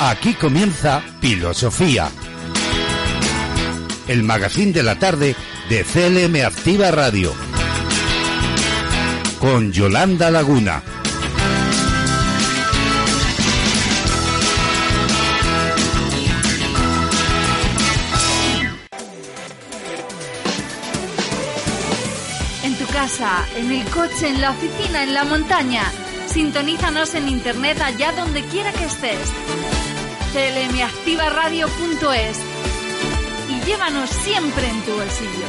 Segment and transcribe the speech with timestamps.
[0.00, 2.10] Aquí comienza Filosofía.
[4.06, 5.34] El magazine de la tarde
[5.70, 7.32] de CLM Activa Radio.
[9.40, 10.82] Con Yolanda Laguna.
[22.62, 25.84] En tu casa, en el coche, en la oficina, en la montaña.
[26.26, 29.75] Sintonízanos en internet allá donde quiera que estés.
[30.36, 32.36] clmactivaradio.es
[33.48, 35.46] y llévanos siempre en tu bolsillo.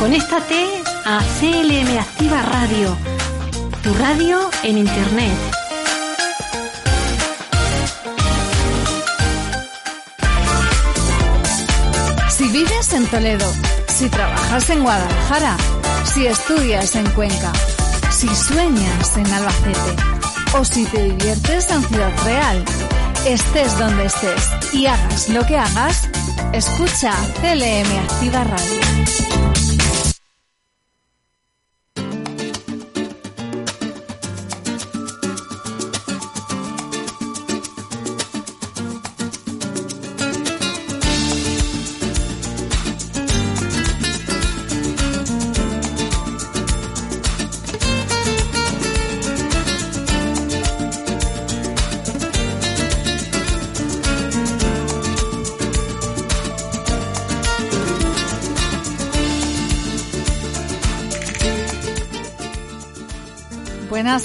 [0.00, 0.66] Conéctate
[1.04, 2.96] a CLM Activa Radio,
[3.84, 5.38] tu radio en internet.
[12.30, 13.46] Si vives en Toledo,
[13.86, 15.56] si trabajas en Guadalajara,
[16.04, 17.52] si estudias en Cuenca,
[18.10, 20.02] si sueñas en Albacete
[20.58, 22.64] o si te diviertes en Ciudad Real,
[23.26, 26.08] estés donde estés y hagas lo que hagas,
[26.52, 29.73] escucha CLM Activa Radio.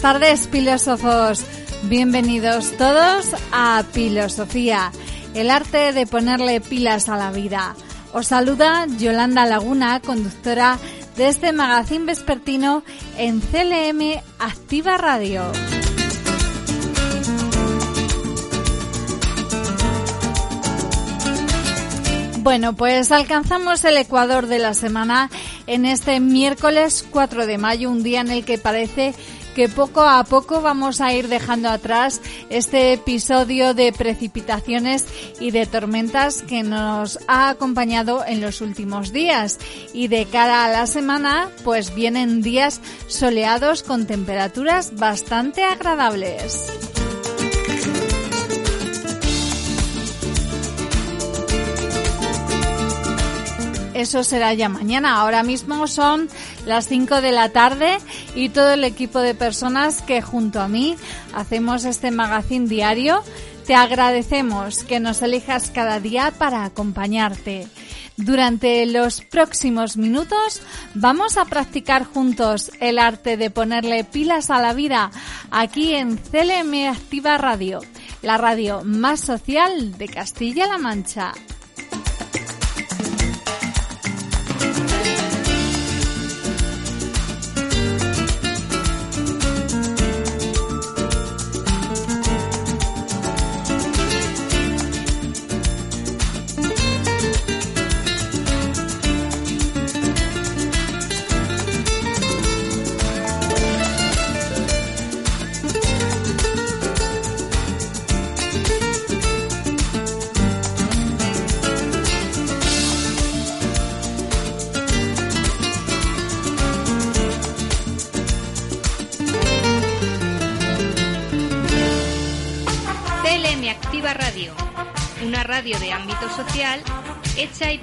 [0.02, 1.46] Buenas tardes, filósofos.
[1.84, 4.94] Bienvenidos todos a Filosofía,
[5.34, 7.76] el arte de ponerle pilas a la vida.
[8.14, 10.80] Os saluda Yolanda Laguna, conductora
[11.18, 12.82] de este magazine vespertino
[13.18, 15.44] en CLM Activa Radio.
[22.38, 25.30] Bueno, pues alcanzamos el ecuador de la semana
[25.68, 29.14] en este miércoles 4 de mayo, un día en el que parece
[29.60, 35.06] que poco a poco vamos a ir dejando atrás este episodio de precipitaciones
[35.42, 39.60] y de tormentas que nos ha acompañado en los últimos días.
[39.94, 46.72] Y de cara a la semana, pues vienen días soleados con temperaturas bastante agradables.
[54.00, 55.20] Eso será ya mañana.
[55.20, 56.30] Ahora mismo son
[56.66, 57.98] las 5 de la tarde
[58.36, 60.96] y todo el equipo de personas que junto a mí
[61.34, 63.24] hacemos este magazine diario,
[63.66, 67.68] te agradecemos que nos elijas cada día para acompañarte.
[68.18, 70.62] Durante los próximos minutos
[70.94, 75.12] vamos a practicar juntos el arte de ponerle pilas a la vida
[75.52, 77.80] aquí en CLM Activa Radio,
[78.22, 81.32] la radio más social de Castilla-La Mancha.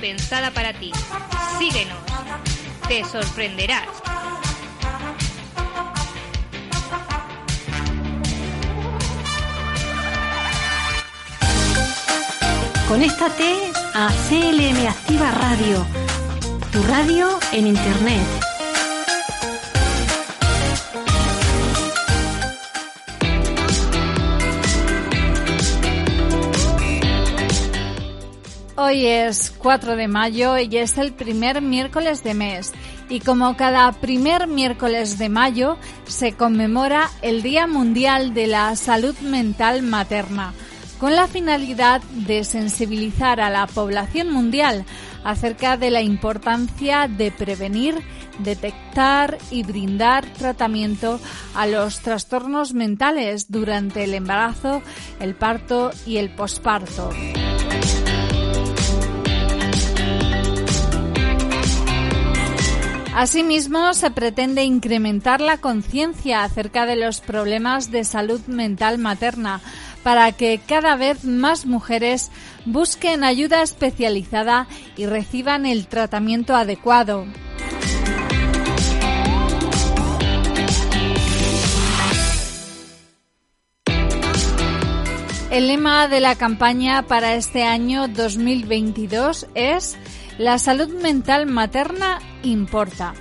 [0.07, 0.93] Pensada para ti.
[1.59, 1.99] Síguenos,
[2.87, 3.89] te sorprenderás.
[12.87, 15.85] Conéctate a CLM Activa Radio,
[16.71, 18.46] tu radio en internet.
[28.97, 32.73] Hoy es 4 de mayo y es el primer miércoles de mes.
[33.11, 35.77] Y como cada primer miércoles de mayo
[36.07, 40.55] se conmemora el Día Mundial de la Salud Mental Materna,
[40.99, 44.87] con la finalidad de sensibilizar a la población mundial
[45.25, 47.97] acerca de la importancia de prevenir,
[48.39, 51.21] detectar y brindar tratamiento
[51.55, 54.81] a los trastornos mentales durante el embarazo,
[55.21, 57.11] el parto y el posparto.
[63.17, 69.63] Asimismo, se pretende incrementar la conciencia acerca de los problemas de salud mental materna
[70.03, 72.31] para que cada vez más mujeres
[72.67, 74.67] busquen ayuda especializada
[74.99, 77.25] y reciban el tratamiento adecuado.
[85.51, 89.97] El lema de la campaña para este año 2022 es
[90.39, 93.15] La salud mental materna importa.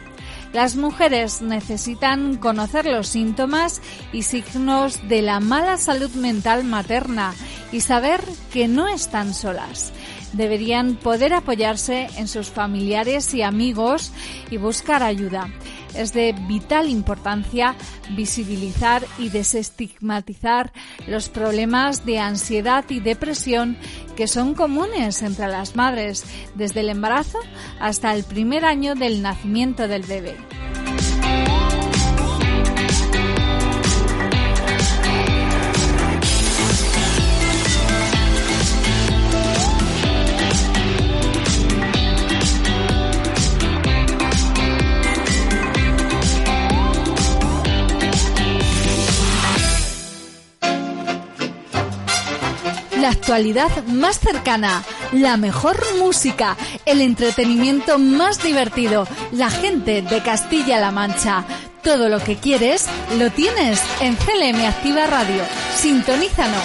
[0.54, 3.82] Las mujeres necesitan conocer los síntomas
[4.14, 7.34] y signos de la mala salud mental materna
[7.72, 8.22] y saber
[8.52, 9.92] que no están solas
[10.36, 14.12] deberían poder apoyarse en sus familiares y amigos
[14.52, 15.50] y buscar ayuda.
[15.96, 17.76] Es de vital importancia
[18.16, 20.72] visibilizar y desestigmatizar
[21.08, 23.78] los problemas de ansiedad y depresión
[24.16, 26.24] que son comunes entre las madres
[26.56, 27.40] desde el embarazo
[27.80, 30.36] hasta el primer año del nacimiento del bebé.
[53.26, 56.56] Actualidad más cercana, la mejor música,
[56.86, 61.44] el entretenimiento más divertido, la gente de Castilla-La Mancha.
[61.82, 62.86] Todo lo que quieres
[63.18, 65.42] lo tienes en CLM Activa Radio.
[65.76, 66.62] Sintonízanos.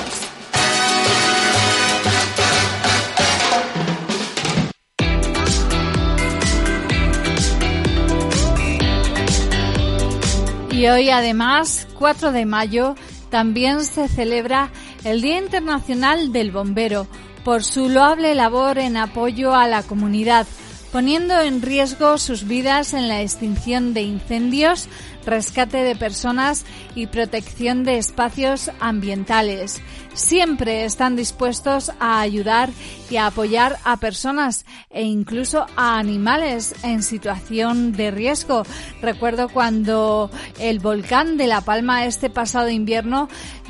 [10.72, 12.96] Y hoy además, 4 de mayo,
[13.30, 14.70] también se celebra
[15.04, 17.06] el Día Internacional del Bombero
[17.44, 20.46] por su loable labor en apoyo a la comunidad,
[20.92, 24.88] poniendo en riesgo sus vidas en la extinción de incendios,
[25.24, 26.64] rescate de personas
[26.94, 29.80] y protección de espacios ambientales.
[30.14, 32.70] Siempre están dispuestos a ayudar
[33.10, 38.62] y apoyar a personas e incluso a animales en situación de riesgo.
[39.02, 43.28] Recuerdo cuando el volcán de La Palma este pasado invierno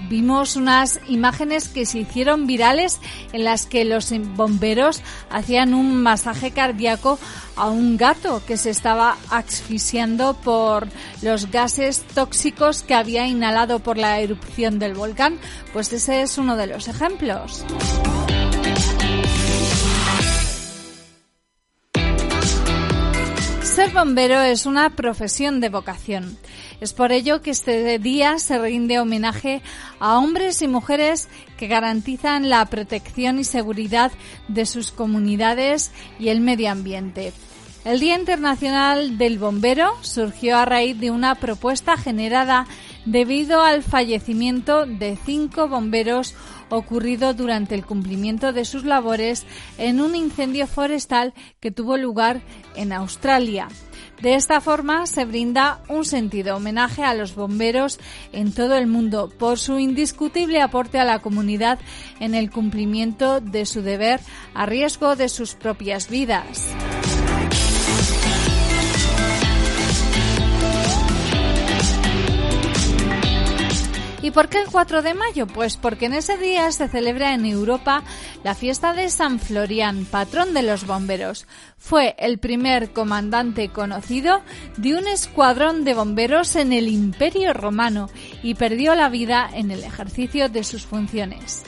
[0.09, 3.01] vimos unas imágenes que se hicieron virales
[3.33, 7.19] en las que los bomberos hacían un masaje cardíaco
[7.57, 10.89] a un gato que se estaba asfixiando por
[11.23, 15.39] los gases tóxicos que había inhalado por la erupción del volcán.
[15.73, 17.65] Pues ese es uno de los ejemplos.
[23.81, 26.37] Ser bombero es una profesión de vocación.
[26.83, 29.63] Es por ello que este día se rinde homenaje
[30.01, 34.13] a hombres y mujeres que garantizan la protección y seguridad
[34.49, 37.33] de sus comunidades y el medio ambiente.
[37.87, 42.67] El Día Internacional del Bombero surgió a raíz de una propuesta generada
[43.05, 46.35] debido al fallecimiento de cinco bomberos
[46.69, 49.47] ocurrido durante el cumplimiento de sus labores
[49.79, 52.41] en un incendio forestal que tuvo lugar
[52.77, 53.69] en Australia.
[54.21, 57.99] De esta forma se brinda un sentido homenaje a los bomberos
[58.33, 61.79] en todo el mundo por su indiscutible aporte a la comunidad
[62.21, 64.21] en el cumplimiento de su deber
[64.55, 66.75] a riesgo de sus propias vidas.
[74.31, 75.49] ¿Y por qué el 4 de mayo?
[75.49, 78.05] Pues porque en ese día se celebra en Europa
[78.45, 81.49] la fiesta de San Florian, patrón de los bomberos.
[81.79, 84.43] Fue el primer comandante conocido
[84.77, 88.09] de un escuadrón de bomberos en el Imperio Romano
[88.41, 91.65] y perdió la vida en el ejercicio de sus funciones.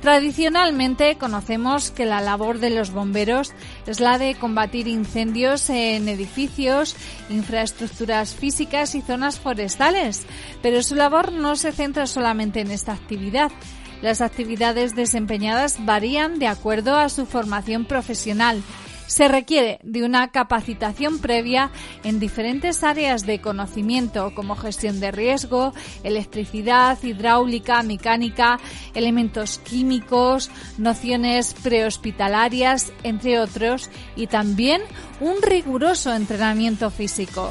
[0.00, 3.52] Tradicionalmente conocemos que la labor de los bomberos
[3.86, 6.94] es la de combatir incendios en edificios,
[7.30, 10.24] infraestructuras físicas y zonas forestales,
[10.62, 13.50] pero su labor no se centra solamente en esta actividad.
[14.00, 18.62] Las actividades desempeñadas varían de acuerdo a su formación profesional
[19.08, 21.72] se requiere de una capacitación previa
[22.04, 25.72] en diferentes áreas de conocimiento como gestión de riesgo,
[26.04, 28.60] electricidad, hidráulica, mecánica,
[28.94, 34.82] elementos químicos, nociones prehospitalarias, entre otros, y también
[35.20, 37.50] un riguroso entrenamiento físico.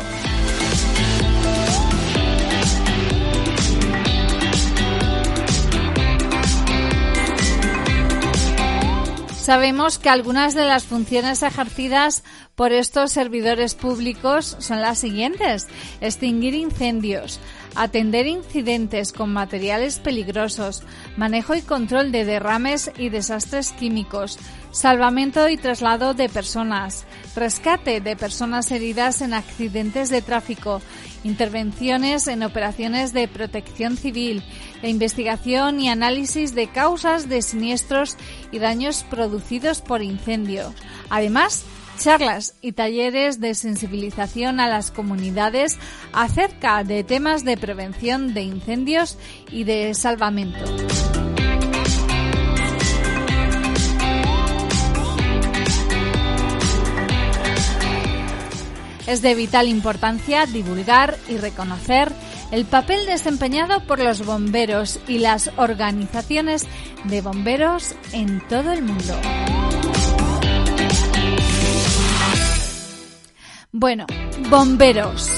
[9.47, 12.25] Sabemos que algunas de las funciones ejercidas
[12.55, 15.67] por estos servidores públicos son las siguientes.
[16.01, 17.39] Extinguir incendios,
[17.77, 20.83] atender incidentes con materiales peligrosos,
[21.15, 24.39] manejo y control de derrames y desastres químicos,
[24.71, 27.05] salvamento y traslado de personas,
[27.35, 30.81] rescate de personas heridas en accidentes de tráfico,
[31.23, 34.43] intervenciones en operaciones de protección civil,
[34.81, 38.17] la investigación y análisis de causas de siniestros
[38.51, 40.73] y daños producidos por incendio.
[41.09, 41.63] Además,
[41.97, 45.77] charlas y talleres de sensibilización a las comunidades
[46.13, 49.17] acerca de temas de prevención de incendios
[49.51, 50.63] y de salvamento.
[59.07, 62.11] Es de vital importancia divulgar y reconocer
[62.51, 66.67] el papel desempeñado por los bomberos y las organizaciones
[67.05, 69.13] de bomberos en todo el mundo.
[73.79, 74.07] Bueno,
[74.49, 75.29] bomberos.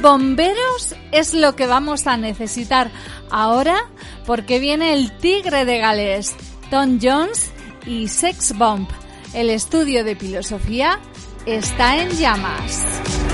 [0.00, 2.92] Bomberos es lo que vamos a necesitar
[3.28, 3.76] ahora
[4.24, 6.36] porque viene el tigre de Gales,
[6.70, 7.50] Tom Jones
[7.86, 8.88] y Sex Bomb.
[9.34, 11.00] El estudio de filosofía
[11.44, 13.27] está en llamas.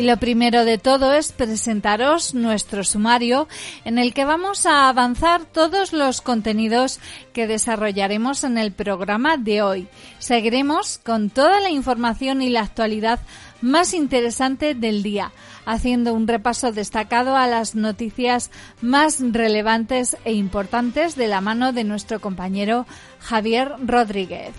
[0.04, 3.49] Y lo primero de todo es presentaros nuestro sumario
[3.87, 7.00] en el que vamos a avanzar todos los contenidos
[7.32, 9.88] que desarrollaremos en el programa de hoy.
[10.18, 13.18] Seguiremos con toda la información y la actualidad
[13.62, 15.32] más interesante del día,
[15.64, 18.50] haciendo un repaso destacado a las noticias
[18.82, 22.84] más relevantes e importantes de la mano de nuestro compañero
[23.20, 24.52] Javier Rodríguez.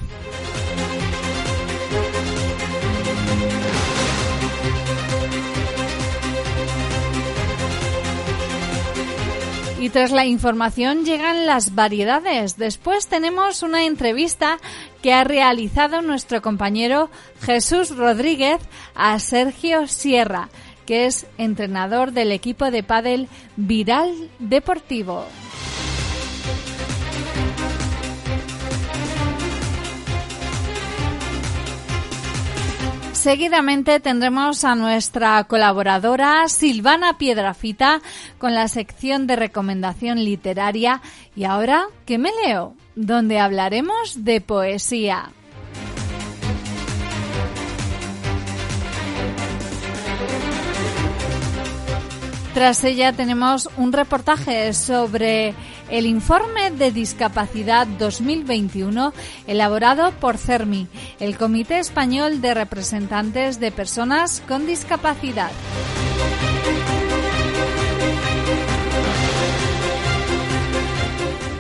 [9.86, 12.58] Y tras la información llegan las variedades.
[12.58, 14.58] Después tenemos una entrevista
[15.04, 17.12] que ha realizado nuestro compañero
[17.42, 18.58] Jesús Rodríguez
[18.96, 20.50] a Sergio Sierra,
[20.88, 23.28] que es entrenador del equipo de pádel
[23.58, 25.28] Viral Deportivo.
[33.26, 38.00] Seguidamente tendremos a nuestra colaboradora Silvana Piedrafita
[38.38, 41.02] con la sección de recomendación literaria
[41.36, 42.76] y ahora, ¿qué me leo?
[42.94, 45.32] Donde hablaremos de poesía.
[52.54, 55.56] Tras ella tenemos un reportaje sobre
[55.90, 59.14] el informe de discapacidad 2021
[59.48, 60.88] elaborado por CERMI,
[61.20, 65.52] el Comité Español de Representantes de Personas con Discapacidad.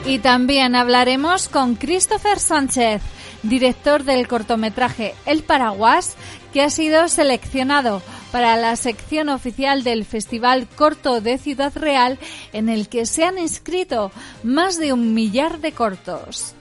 [0.05, 3.01] Y también hablaremos con Christopher Sánchez,
[3.41, 6.15] director del cortometraje El Paraguas,
[6.53, 12.19] que ha sido seleccionado para la sección oficial del Festival Corto de Ciudad Real,
[12.53, 14.11] en el que se han inscrito
[14.43, 16.53] más de un millar de cortos.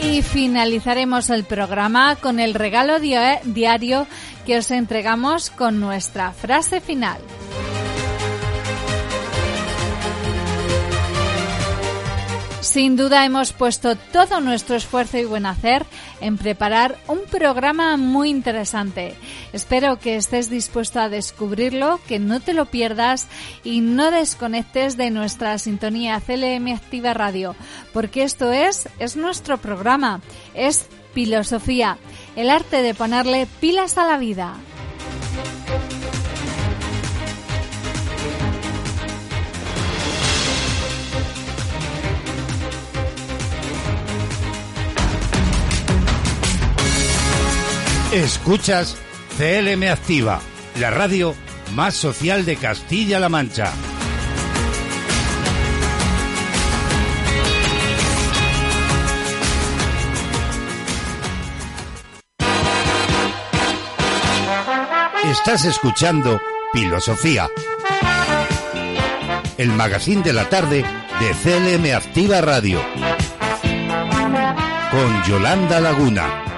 [0.00, 4.06] Y finalizaremos el programa con el regalo diario
[4.44, 7.20] que os entregamos con nuestra frase final.
[12.62, 15.84] Sin duda hemos puesto todo nuestro esfuerzo y buen hacer
[16.20, 19.16] en preparar un programa muy interesante.
[19.52, 23.26] Espero que estés dispuesto a descubrirlo, que no te lo pierdas
[23.64, 27.56] y no desconectes de nuestra sintonía CLM Activa Radio,
[27.92, 30.20] porque esto es, es nuestro programa,
[30.54, 31.98] es Filosofía,
[32.36, 34.54] el arte de ponerle pilas a la vida.
[48.12, 48.98] Escuchas
[49.38, 50.38] CLM Activa,
[50.78, 51.34] la radio
[51.74, 53.72] más social de Castilla-La Mancha.
[65.24, 66.38] Estás escuchando
[66.74, 67.48] Filosofía,
[69.56, 70.84] el magazine de la tarde
[71.18, 72.78] de CLM Activa Radio,
[74.90, 76.51] con Yolanda Laguna.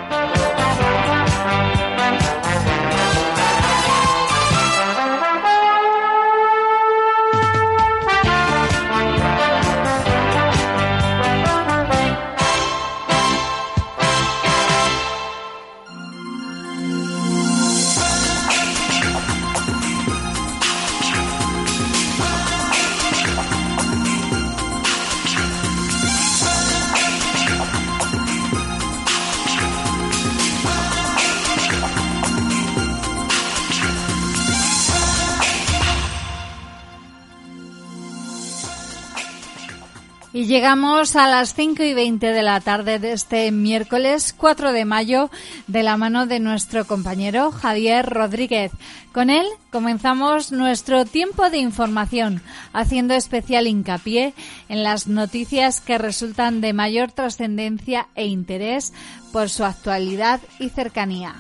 [40.47, 45.31] Llegamos a las 5 y 20 de la tarde de este miércoles 4 de mayo
[45.69, 48.71] de la mano de nuestro compañero Javier Rodríguez.
[49.15, 52.43] Con él comenzamos nuestro tiempo de información,
[52.75, 54.35] haciendo especial hincapié
[54.69, 58.93] en las noticias que resultan de mayor trascendencia e interés
[59.33, 61.37] por su actualidad y cercanía.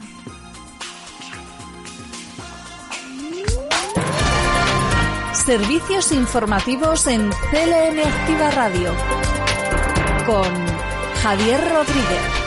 [5.45, 8.95] Servicios informativos en CLN Activa Radio
[10.25, 10.51] con
[11.23, 12.44] Javier Rodríguez.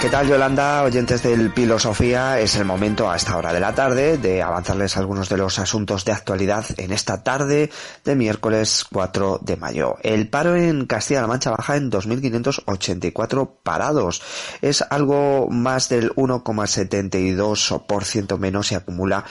[0.00, 0.84] ¿Qué tal Yolanda?
[0.84, 5.28] Oyentes del Filosofía, es el momento a esta hora de la tarde de avanzarles algunos
[5.28, 7.68] de los asuntos de actualidad en esta tarde
[8.04, 9.96] de miércoles 4 de mayo.
[10.04, 14.22] El paro en Castilla-La Mancha baja en 2.584 parados.
[14.62, 19.24] Es algo más del 1,72% menos y acumula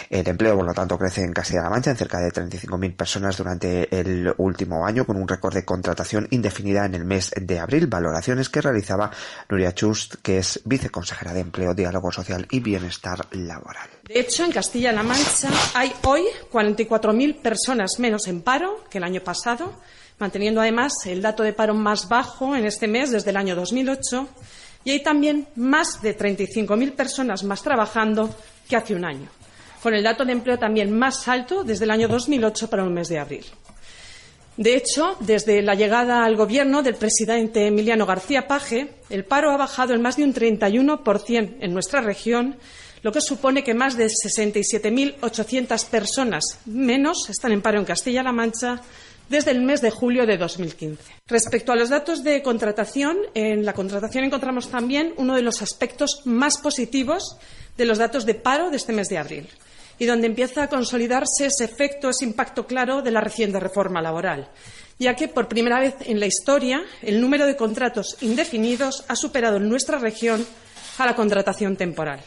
[0.09, 3.99] El empleo, por lo tanto, crece en Castilla-La Mancha en cerca de 35.000 personas durante
[3.99, 7.87] el último año con un récord de contratación indefinida en el mes de abril.
[7.87, 9.09] Valoraciones que realizaba
[9.49, 14.00] Nuria Chust, que es viceconsejera de Empleo, Diálogo Social y Bienestar Laboral.
[14.07, 19.21] De hecho, en Castilla-La Mancha hay hoy 44.000 personas menos en paro que el año
[19.21, 19.73] pasado,
[20.17, 24.27] manteniendo además el dato de paro más bajo en este mes desde el año 2008.
[24.83, 28.33] Y hay también más de 35.000 personas más trabajando
[28.67, 29.29] que hace un año,
[29.83, 33.07] con el dato de empleo también más alto desde el año 2008 para un mes
[33.07, 33.45] de abril.
[34.57, 39.57] De hecho, desde la llegada al Gobierno del presidente Emiliano García Paje, el paro ha
[39.57, 42.57] bajado en más de un 31% en nuestra región
[43.03, 48.81] lo que supone que más de 67.800 personas menos están en paro en Castilla-La Mancha
[49.29, 51.03] desde el mes de julio de 2015.
[51.27, 56.21] Respecto a los datos de contratación, en la contratación encontramos también uno de los aspectos
[56.25, 57.37] más positivos
[57.77, 59.47] de los datos de paro de este mes de abril
[59.97, 64.49] y donde empieza a consolidarse ese efecto, ese impacto claro de la reciente reforma laboral,
[64.99, 69.57] ya que por primera vez en la historia el número de contratos indefinidos ha superado
[69.57, 70.45] en nuestra región
[70.97, 72.19] a la contratación temporal.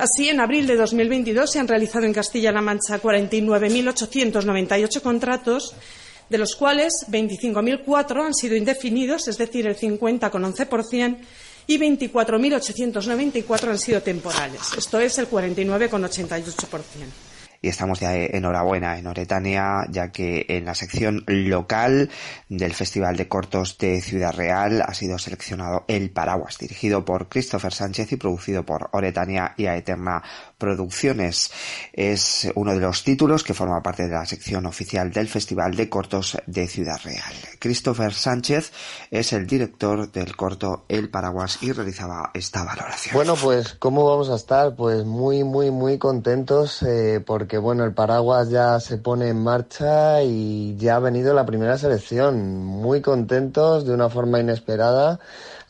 [0.00, 5.74] Así, en abril de 2022 se han realizado en Castilla-La Mancha 49.898 contratos,
[6.30, 11.18] de los cuales 25.004 han sido indefinidos, es decir, el 50,11%,
[11.66, 14.62] y 24.894 han sido temporales.
[14.78, 17.29] Esto es el 49,88%
[17.62, 22.10] y estamos de enhorabuena en Oretania, ya que en la sección local
[22.48, 27.72] del Festival de Cortos de Ciudad Real ha sido seleccionado El Paraguas, dirigido por Christopher
[27.72, 30.22] Sánchez y producido por Oretania y Aeterna
[30.60, 31.50] Producciones.
[31.92, 35.88] Es uno de los títulos que forma parte de la sección oficial del Festival de
[35.88, 37.32] Cortos de Ciudad Real.
[37.58, 38.70] Christopher Sánchez
[39.10, 43.14] es el director del corto El Paraguas y realizaba esta valoración.
[43.14, 44.76] Bueno, pues ¿cómo vamos a estar?
[44.76, 50.22] Pues muy, muy, muy contentos eh, porque, bueno, el Paraguas ya se pone en marcha
[50.22, 52.64] y ya ha venido la primera selección.
[52.64, 55.20] Muy contentos de una forma inesperada.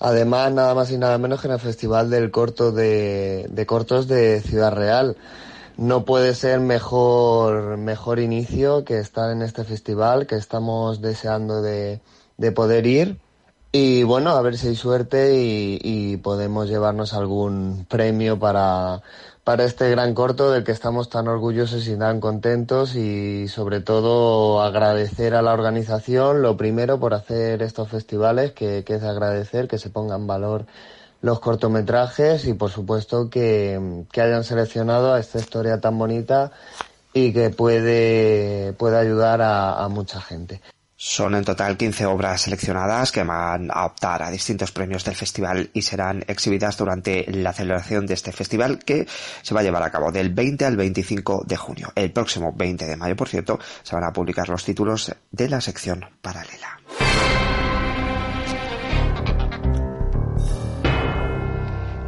[0.01, 4.41] Además, nada más y nada menos que en el Festival del Corto de, Cortos de
[4.41, 5.19] Ciudad Real
[5.77, 12.01] no puede ser mejor, mejor inicio que estar en este festival, que estamos deseando de,
[12.39, 13.19] de poder ir.
[13.73, 19.03] Y bueno, a ver si hay suerte y, y podemos llevarnos algún premio para,
[19.51, 24.63] para este gran corto del que estamos tan orgullosos y tan contentos y sobre todo
[24.63, 29.91] agradecer a la organización, lo primero por hacer estos festivales, que, es agradecer que se
[29.91, 30.67] ponga en valor
[31.21, 36.53] los cortometrajes y por supuesto que, hayan seleccionado a esta historia tan bonita
[37.13, 40.61] y que puede, puede ayudar a mucha gente.
[41.03, 45.71] Son en total 15 obras seleccionadas que van a optar a distintos premios del festival
[45.73, 49.07] y serán exhibidas durante la celebración de este festival que
[49.41, 51.91] se va a llevar a cabo del 20 al 25 de junio.
[51.95, 55.63] El próximo 20 de mayo, por cierto, se van a publicar los títulos de la
[55.63, 56.79] sección paralela.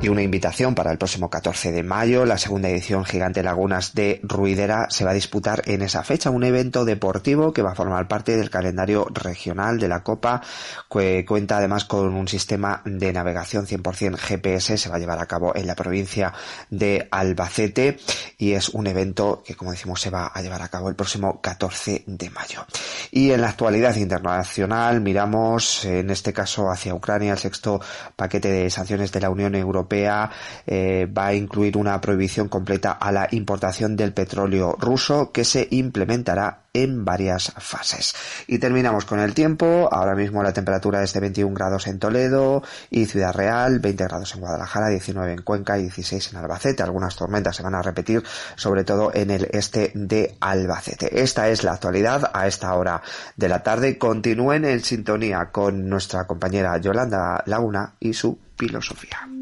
[0.03, 4.19] Y una invitación para el próximo 14 de mayo, la segunda edición Gigante Lagunas de
[4.25, 8.09] Ruidera se va a disputar en esa fecha, un evento deportivo que va a formar
[8.09, 10.43] parte del calendario regional de la Copa,
[10.91, 15.27] que cuenta además con un sistema de navegación 100% GPS, se va a llevar a
[15.27, 16.33] cabo en la provincia
[16.69, 17.97] de Albacete
[18.39, 21.41] y es un evento que como decimos se va a llevar a cabo el próximo
[21.41, 22.67] 14 de mayo.
[23.13, 27.81] Y en la actualidad internacional miramos en este caso hacia Ucrania el sexto
[28.17, 33.13] paquete de sanciones de la Unión Europea eh, va a incluir una prohibición completa a
[33.13, 38.15] la importación del petróleo ruso que se implementará en varias fases.
[38.47, 39.89] Y terminamos con el tiempo.
[39.93, 44.35] Ahora mismo la temperatura es de 21 grados en Toledo y Ciudad Real, 20 grados
[44.35, 46.83] en Guadalajara, 19 en Cuenca y 16 en Albacete.
[46.83, 48.23] Algunas tormentas se van a repetir,
[48.57, 51.23] sobre todo en el este de Albacete.
[51.23, 53.03] Esta es la actualidad a esta hora
[53.37, 53.99] de la tarde.
[53.99, 59.42] Continúen en sintonía con nuestra compañera Yolanda Laguna y su filosofía.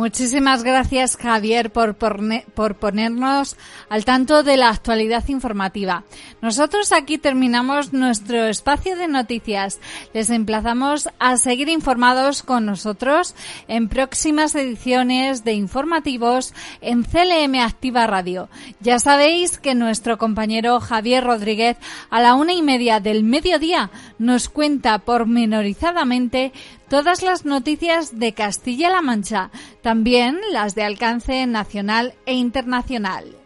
[0.00, 3.58] Muchísimas gracias, Javier, por, por, ponernos
[3.90, 6.04] al tanto de la actualidad informativa.
[6.40, 9.78] Nosotros aquí terminamos nuestro espacio de noticias.
[10.14, 13.34] Les emplazamos a seguir informados con nosotros
[13.68, 18.48] en próximas ediciones de informativos en CLM Activa Radio.
[18.80, 21.76] Ya sabéis que nuestro compañero Javier Rodríguez
[22.08, 26.54] a la una y media del mediodía nos cuenta pormenorizadamente
[26.90, 29.50] todas las noticias de Castilla-La Mancha,
[29.80, 33.36] también las de alcance nacional e internacional.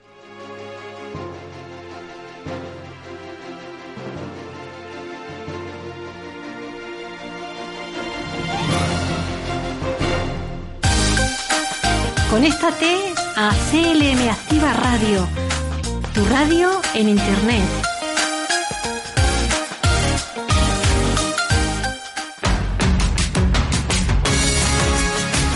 [12.31, 12.97] Conéctate
[13.37, 15.29] a CLM Activa Radio,
[16.15, 17.94] tu radio en Internet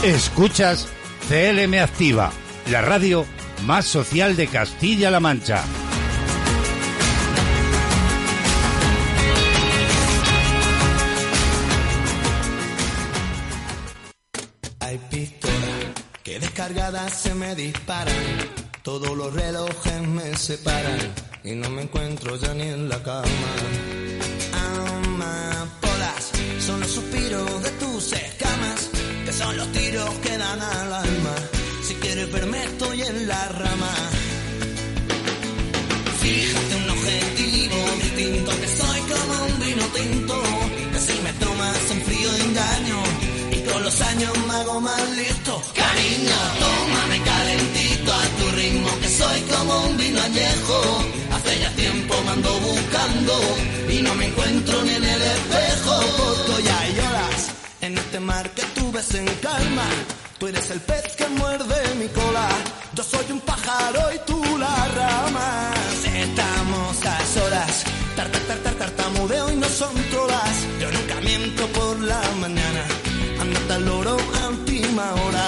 [0.08, 0.88] Escuchas
[1.28, 2.32] CLM Activa,
[2.70, 3.26] la radio
[3.66, 5.62] más social de Castilla-La Mancha.
[14.80, 15.58] Hay pistolas
[16.24, 18.14] que descargadas se me disparan.
[18.82, 21.00] Todos los relojes me separan
[21.44, 23.28] y no me encuentro ya ni en la cama.
[24.54, 28.97] Amapolas son los suspiros de tus escamas
[29.38, 31.34] son los tiros que dan al alma.
[31.86, 33.94] Si quieres verme estoy en la rama.
[36.22, 40.42] Fíjate un objetivo distinto, que soy como un vino tinto,
[40.92, 43.00] que si me tomas en frío engaño,
[43.56, 45.62] y con los años me hago más listo.
[45.82, 50.78] Cariño, tómame calentito a tu ritmo, que soy como un vino añejo.
[51.34, 53.34] Hace ya tiempo me ando buscando,
[53.88, 55.94] y no me encuentro ni en el espejo.
[56.40, 58.50] Estoy ya horas en este mar
[58.98, 59.84] en calma.
[60.38, 62.48] Tú eres el pez que muerde mi cola.
[62.94, 65.70] Yo soy un pájaro y tú la rama.
[66.04, 67.84] Estamos a solas.
[68.16, 70.56] Tar, tar, tar, tar, tartamudeo y no son trolas.
[70.80, 72.82] Yo nunca miento por la mañana.
[73.40, 75.46] Andate al loro a última hora.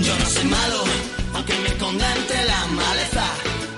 [0.00, 0.80] Yo no soy malo,
[1.34, 3.26] aunque me esconda entre la maleza.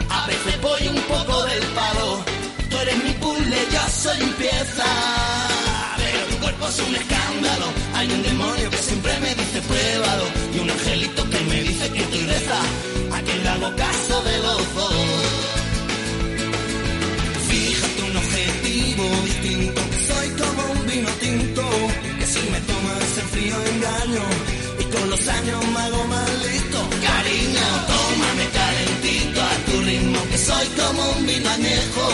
[0.09, 2.25] A veces voy un poco del palo.
[2.71, 5.18] Tú eres mi puzzle, yo soy pieza
[6.69, 7.67] es un escándalo.
[7.95, 10.25] Hay un demonio que siempre me dice pruébalo.
[10.55, 12.61] Y un angelito que me dice que estoy reza.
[13.17, 14.95] A quien le hago caso de los dos.
[17.49, 19.81] Fíjate un objetivo distinto.
[20.09, 21.65] Soy como un vino tinto.
[22.19, 24.25] Que si me tomas en frío engaño.
[24.81, 26.79] Y con los años me hago más listo.
[27.09, 30.21] Cariño, tómame calentito a tu ritmo.
[30.31, 32.07] Que soy como un vino añejo.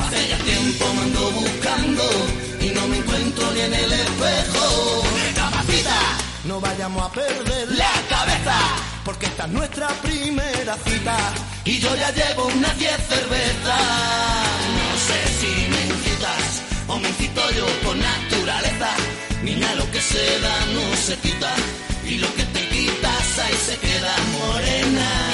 [0.00, 5.02] Hace ya tiempo me ando buscando y no me encuentro ni en el espejo.
[5.34, 5.98] Capacita,
[6.44, 8.56] no vayamos a perder la cabeza,
[9.04, 11.16] porque esta es nuestra primera cita
[11.64, 13.82] y yo ya llevo unas diez cervezas.
[14.78, 18.90] No sé si me incitas o me incito yo por naturaleza.
[19.42, 21.52] Niña, lo que se da no se quita
[22.06, 25.29] y lo que te quitas ahí se queda morena.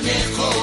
[0.00, 0.57] Un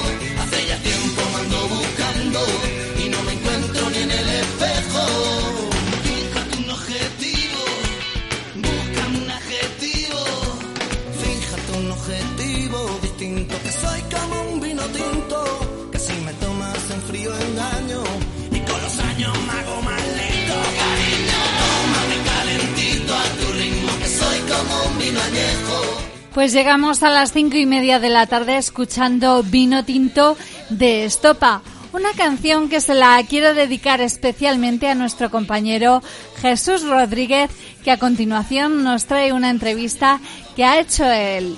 [26.35, 30.35] Pues llegamos a las cinco y media de la tarde escuchando Vino Tinto
[30.69, 31.61] de Estopa,
[31.93, 36.03] una canción que se la quiero dedicar especialmente a nuestro compañero
[36.41, 37.49] Jesús Rodríguez,
[37.85, 40.19] que a continuación nos trae una entrevista
[40.57, 41.55] que ha hecho él.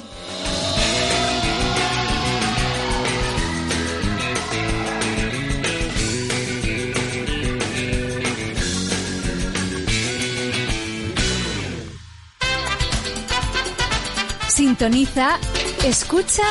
[14.78, 15.40] Sintoniza,
[15.86, 16.44] escucha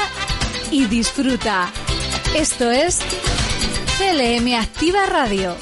[0.72, 1.70] y disfruta.
[2.34, 2.98] Esto es
[3.98, 5.54] CLM Activa Radio.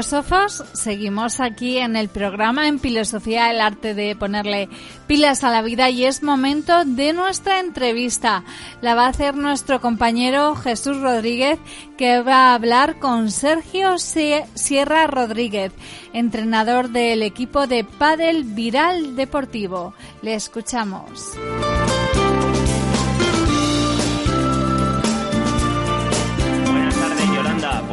[0.00, 4.70] Filósofos, seguimos aquí en el programa en Filosofía, el arte de ponerle
[5.06, 8.42] pilas a la vida y es momento de nuestra entrevista.
[8.80, 11.58] La va a hacer nuestro compañero Jesús Rodríguez
[11.98, 15.72] que va a hablar con Sergio Sierra Rodríguez,
[16.14, 19.92] entrenador del equipo de Padel Viral Deportivo.
[20.22, 21.36] Le escuchamos.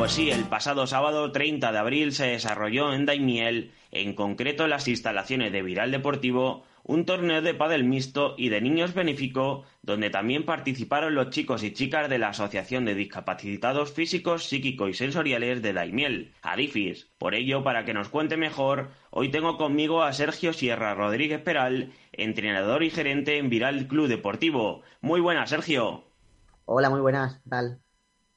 [0.08, 4.88] Sí, el pasado sábado 30 de abril se desarrolló en Daimiel, en concreto en las
[4.88, 10.46] instalaciones de Viral Deportivo, un torneo de pádel mixto y de niños benéfico, donde también
[10.46, 15.74] participaron los chicos y chicas de la Asociación de Discapacitados Físicos, Psíquicos y Sensoriales de
[15.74, 17.10] Daimiel, ADIFIS.
[17.18, 21.92] Por ello, para que nos cuente mejor, hoy tengo conmigo a Sergio Sierra Rodríguez Peral,
[22.14, 24.82] entrenador y gerente en Viral Club Deportivo.
[25.02, 26.06] Muy buenas, Sergio.
[26.66, 27.87] Hola, muy buenas, ¿qué?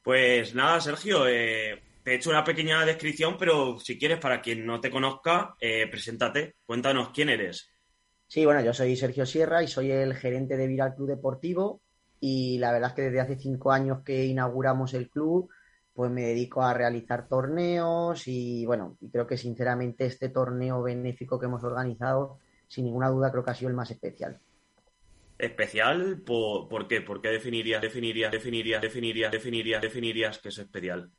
[0.03, 4.65] Pues nada, Sergio, eh, te he hecho una pequeña descripción, pero si quieres, para quien
[4.65, 7.71] no te conozca, eh, preséntate, cuéntanos quién eres.
[8.27, 11.83] Sí, bueno, yo soy Sergio Sierra y soy el gerente de Viral Club Deportivo
[12.21, 15.51] y la verdad es que desde hace cinco años que inauguramos el club,
[15.93, 21.39] pues me dedico a realizar torneos y bueno, y creo que sinceramente este torneo benéfico
[21.39, 24.41] que hemos organizado, sin ninguna duda creo que ha sido el más especial.
[25.40, 26.22] ¿Especial?
[26.24, 27.00] ¿Por, qué?
[27.00, 29.33] ¿Por qué definirías, definirías, definirías, definirías,
[29.81, 31.11] definirías que es especial?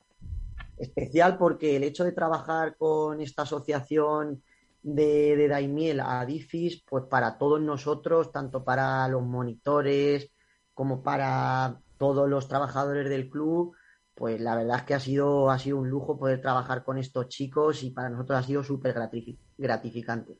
[0.77, 4.43] Especial porque el hecho de trabajar con esta asociación
[4.83, 10.31] de, de Daimiel a Difis, pues para todos nosotros, tanto para los monitores
[10.73, 13.75] como para todos los trabajadores del club,
[14.15, 17.27] pues la verdad es que ha sido, ha sido un lujo poder trabajar con estos
[17.27, 18.93] chicos y para nosotros ha sido súper
[19.57, 20.39] gratificante.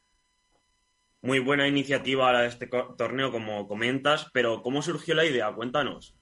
[1.23, 5.53] Muy buena iniciativa la de este torneo, como comentas, pero ¿cómo surgió la idea?
[5.53, 6.17] Cuéntanos.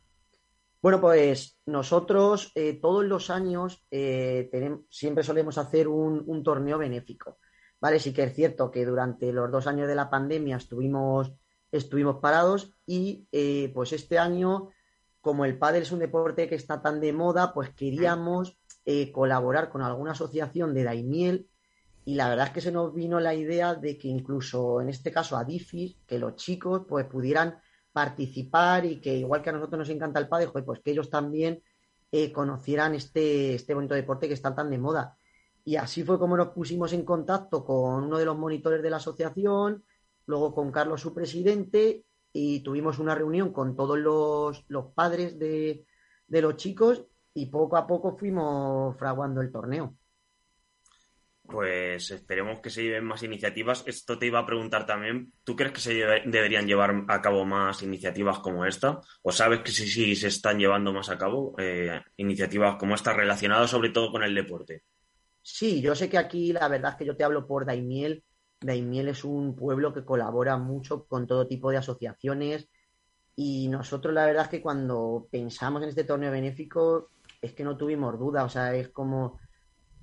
[0.82, 4.50] Bueno, pues nosotros eh, todos los años eh,
[4.90, 7.38] siempre solemos hacer un, torneo benéfico.
[7.80, 8.00] ¿Vale?
[8.00, 11.32] Sí que es cierto que durante los dos años de la pandemia estuvimos,
[11.72, 14.70] estuvimos parados y eh, pues este año,
[15.22, 18.58] como el pádel es un deporte que está tan de moda, pues queríamos
[19.14, 21.48] colaborar con alguna asociación de Daimiel
[22.10, 25.12] y la verdad es que se nos vino la idea de que incluso en este
[25.12, 27.60] caso a Difis, que los chicos pues pudieran
[27.91, 31.62] participar y que igual que a nosotros nos encanta el pádel, pues que ellos también
[32.12, 35.19] eh, conocieran este, este bonito deporte que está tan de moda.
[35.63, 38.98] Y así fue como nos pusimos en contacto con uno de los monitores de la
[38.98, 39.84] asociación,
[40.26, 45.86] luego con Carlos, su presidente, y tuvimos una reunión con todos los, los padres de,
[46.26, 49.99] de los chicos y poco a poco fuimos fraguando el torneo
[51.50, 53.84] pues esperemos que se lleven más iniciativas.
[53.86, 55.34] Esto te iba a preguntar también.
[55.44, 55.94] ¿Tú crees que se
[56.26, 59.02] deberían llevar a cabo más iniciativas como esta?
[59.22, 63.14] ¿O sabes que sí, sí se están llevando más a cabo eh, iniciativas como esta
[63.14, 64.84] relacionadas sobre todo con el deporte?
[65.42, 68.24] Sí, yo sé que aquí la verdad es que yo te hablo por Daimiel.
[68.62, 72.70] Daimiel es un pueblo que colabora mucho con todo tipo de asociaciones
[73.36, 77.10] y nosotros la verdad es que cuando pensamos en este torneo benéfico
[77.42, 79.40] es que no tuvimos duda, o sea, es como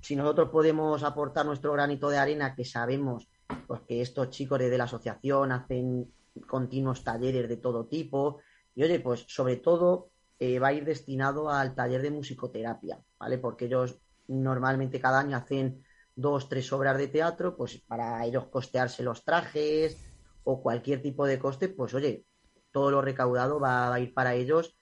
[0.07, 3.27] si nosotros podemos aportar nuestro granito de arena, que sabemos
[3.67, 6.09] pues, que estos chicos de la asociación hacen
[6.47, 8.39] continuos talleres de todo tipo,
[8.73, 13.37] y oye, pues sobre todo eh, va a ir destinado al taller de musicoterapia, ¿vale?
[13.37, 15.83] Porque ellos normalmente cada año hacen
[16.15, 19.97] dos, tres obras de teatro, pues para ellos costearse los trajes
[20.45, 22.23] o cualquier tipo de coste, pues oye,
[22.71, 24.77] todo lo recaudado va, a ir para ellos.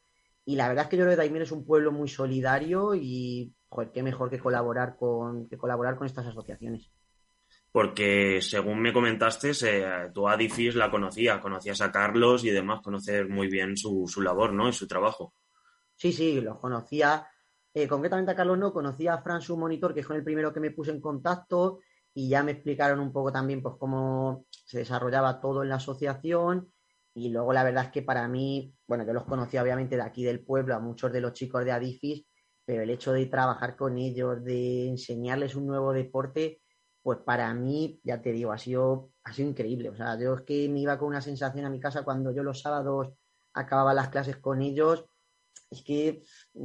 [0.46, 3.56] Y la verdad es que yo creo que Daimiel es un pueblo muy solidario y
[3.94, 6.90] qué mejor que colaborar con, que colaborar con estas asociaciones.
[7.72, 12.82] Porque según me comentaste, eh, tú a Difis la conocías, conocías a Carlos y demás,
[12.82, 14.70] conocer muy bien su, su labor, ¿no?
[14.70, 15.34] Y su trabajo.
[15.96, 17.28] Sí, sí, lo conocía
[17.78, 20.62] Eh, concretamente a Carlos no, conocí a Fran, su monitor, que fue el primero que
[20.62, 21.82] me puse en contacto
[22.14, 26.72] y ya me explicaron un poco también pues cómo se desarrollaba todo en la asociación
[27.14, 30.24] y luego la verdad es que para mí, bueno, yo los conocí obviamente de aquí
[30.24, 32.26] del pueblo, a muchos de los chicos de Adifis,
[32.66, 36.62] pero el hecho de trabajar con ellos, de enseñarles un nuevo deporte,
[37.02, 39.90] pues para mí, ya te digo, ha sido, ha sido increíble.
[39.90, 42.42] O sea, yo es que me iba con una sensación a mi casa cuando yo
[42.42, 43.14] los sábados
[43.54, 45.06] acababa las clases con ellos,
[45.70, 46.24] es que,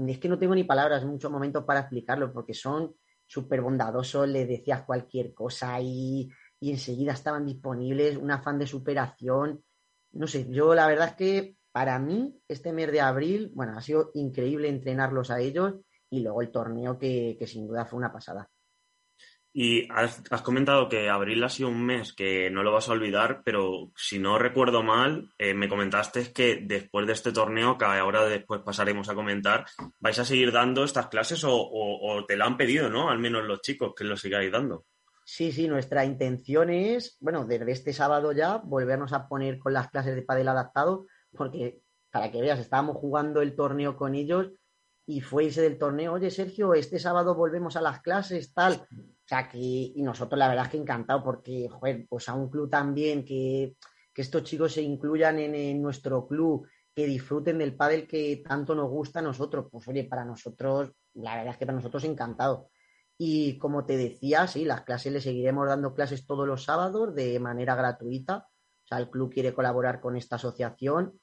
[0.08, 2.94] es que no tengo ni palabras muchos momentos para explicarlo, porque son
[3.26, 9.62] súper bondadosos, les decías cualquier cosa y, y enseguida estaban disponibles, un afán de superación.
[10.12, 13.82] No sé, yo la verdad es que para mí este mes de abril, bueno, ha
[13.82, 15.74] sido increíble entrenarlos a ellos
[16.10, 18.48] y luego el torneo que, sin duda fue una pasada.
[19.52, 23.42] Y has, comentado que abril ha sido un mes que no lo vas a olvidar,
[23.44, 28.26] pero si no recuerdo mal, eh, me comentaste que después de este torneo, que ahora
[28.26, 29.66] después pasaremos a comentar,
[29.98, 33.10] vais a seguir dando estas clases o, o te la han pedido, ¿no?
[33.10, 34.84] Al menos los chicos que lo sigáis dando.
[35.24, 39.88] Sí, sí, nuestra intención es, bueno, desde este sábado ya, volvernos a poner con las
[39.88, 41.06] clases de padel adaptado,
[41.36, 44.50] porque para que veas, estábamos jugando el torneo con ellos
[45.10, 48.74] y fue ese del torneo, oye Sergio, este sábado volvemos a las clases, tal.
[48.74, 52.48] O sea que, y nosotros la verdad es que encantado, porque, joder, pues a un
[52.48, 53.74] club también, que,
[54.14, 58.72] que estos chicos se incluyan en, en, nuestro club, que disfruten del pádel que tanto
[58.76, 62.70] nos gusta a nosotros, pues oye, para nosotros, la verdad es que para nosotros encantado.
[63.18, 67.40] Y como te decía, sí, las clases le seguiremos dando clases todos los sábados de
[67.40, 68.46] manera gratuita.
[68.84, 71.18] O sea, el club quiere colaborar con esta asociación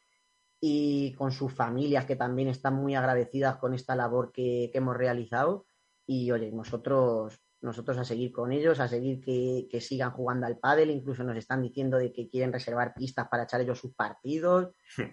[0.59, 5.65] y con sus familias que también están muy agradecidas con esta labor que, hemos realizado.
[6.05, 10.57] Y oye, nosotros, nosotros a seguir con ellos, a seguir que, que, sigan jugando al
[10.57, 14.69] pádel, incluso nos están diciendo de que quieren reservar pistas para echar ellos sus partidos.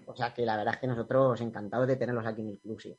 [0.06, 2.80] O sea que la verdad es que nosotros encantados de tenerlos aquí en el club,
[2.80, 2.96] sí.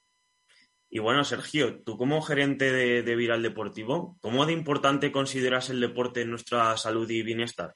[0.89, 6.21] Y bueno, Sergio, tú como gerente de, Viral Deportivo, ¿cómo de importante consideras el deporte
[6.21, 7.75] en nuestra salud y bienestar?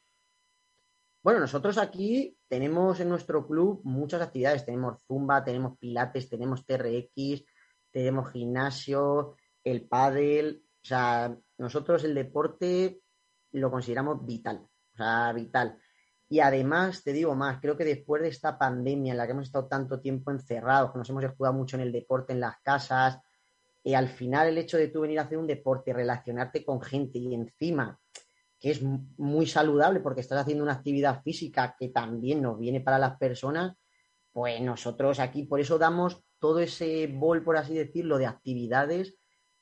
[1.21, 4.65] Bueno, nosotros aquí tenemos en nuestro club muchas actividades.
[4.65, 7.43] Tenemos zumba, tenemos pilates, tenemos TRX,
[7.91, 10.63] tenemos gimnasio, el pádel.
[10.81, 13.01] O sea, nosotros el deporte
[13.51, 14.65] lo consideramos vital.
[14.93, 15.77] O sea, vital.
[16.29, 19.47] Y además, te digo más, creo que después de esta pandemia en la que hemos
[19.47, 23.19] estado tanto tiempo encerrados, que nos hemos jugado mucho en el deporte, en las casas,
[23.83, 27.17] y al final el hecho de tú venir a hacer un deporte, relacionarte con gente
[27.17, 27.99] y encima
[28.59, 32.99] que es muy saludable porque estás haciendo una actividad física que también nos viene para
[32.99, 33.77] las personas,
[34.31, 39.15] pues nosotros aquí por eso damos todo ese bol, por así decirlo, de actividades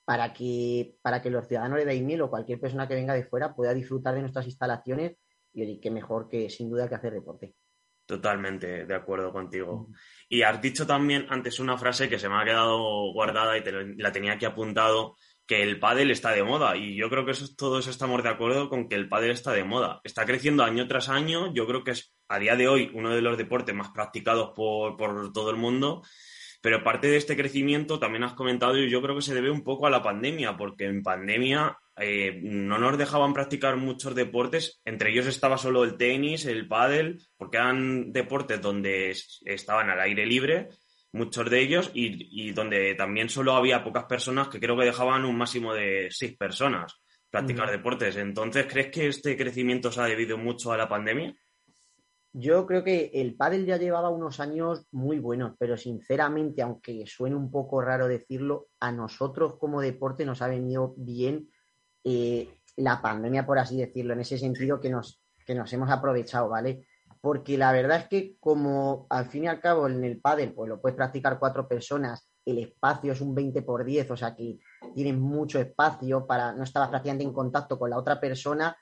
[0.04, 3.54] para que, para que los ciudadanos de Daimiel o cualquier persona que venga de fuera
[3.54, 5.16] pueda disfrutar de nuestras instalaciones
[5.52, 7.54] y qué mejor que sin duda que hacer deporte.
[8.06, 9.88] Totalmente de acuerdo contigo.
[10.28, 13.70] Y has dicho también antes una frase que se me ha quedado guardada y te
[13.70, 15.16] la tenía aquí apuntado,
[15.48, 16.76] que el pádel está de moda.
[16.76, 19.64] Y yo creo que eso, todos estamos de acuerdo con que el pádel está de
[19.64, 20.00] moda.
[20.04, 21.52] Está creciendo año tras año.
[21.54, 24.96] Yo creo que es a día de hoy uno de los deportes más practicados por,
[24.98, 26.02] por todo el mundo.
[26.60, 29.62] Pero parte de este crecimiento también has comentado y yo creo que se debe un
[29.62, 35.10] poco a la pandemia, porque en pandemia eh, no nos dejaban practicar muchos deportes, entre
[35.10, 40.68] ellos estaba solo el tenis, el pádel, porque eran deportes donde estaban al aire libre,
[41.12, 45.36] muchos de ellos, y, donde también solo había pocas personas que creo que dejaban un
[45.36, 46.94] máximo de seis personas
[47.30, 48.16] practicar deportes.
[48.16, 51.34] Entonces, ¿crees que este crecimiento se ha debido mucho a la pandemia?
[52.32, 57.36] Yo creo que el pádel ya llevaba unos años muy buenos, pero sinceramente, aunque suene
[57.36, 61.48] un poco raro decirlo, a nosotros como deporte nos ha venido bien
[62.04, 66.48] eh, la pandemia, por así decirlo, en ese sentido que nos, que nos hemos aprovechado,
[66.48, 66.86] ¿vale?
[67.20, 70.68] Porque la verdad es que como al fin y al cabo en el pádel pues
[70.68, 74.58] lo puedes practicar cuatro personas, el espacio es un 20 por 10, o sea que
[74.94, 78.76] tienes mucho espacio para no estar prácticamente en contacto con la otra persona,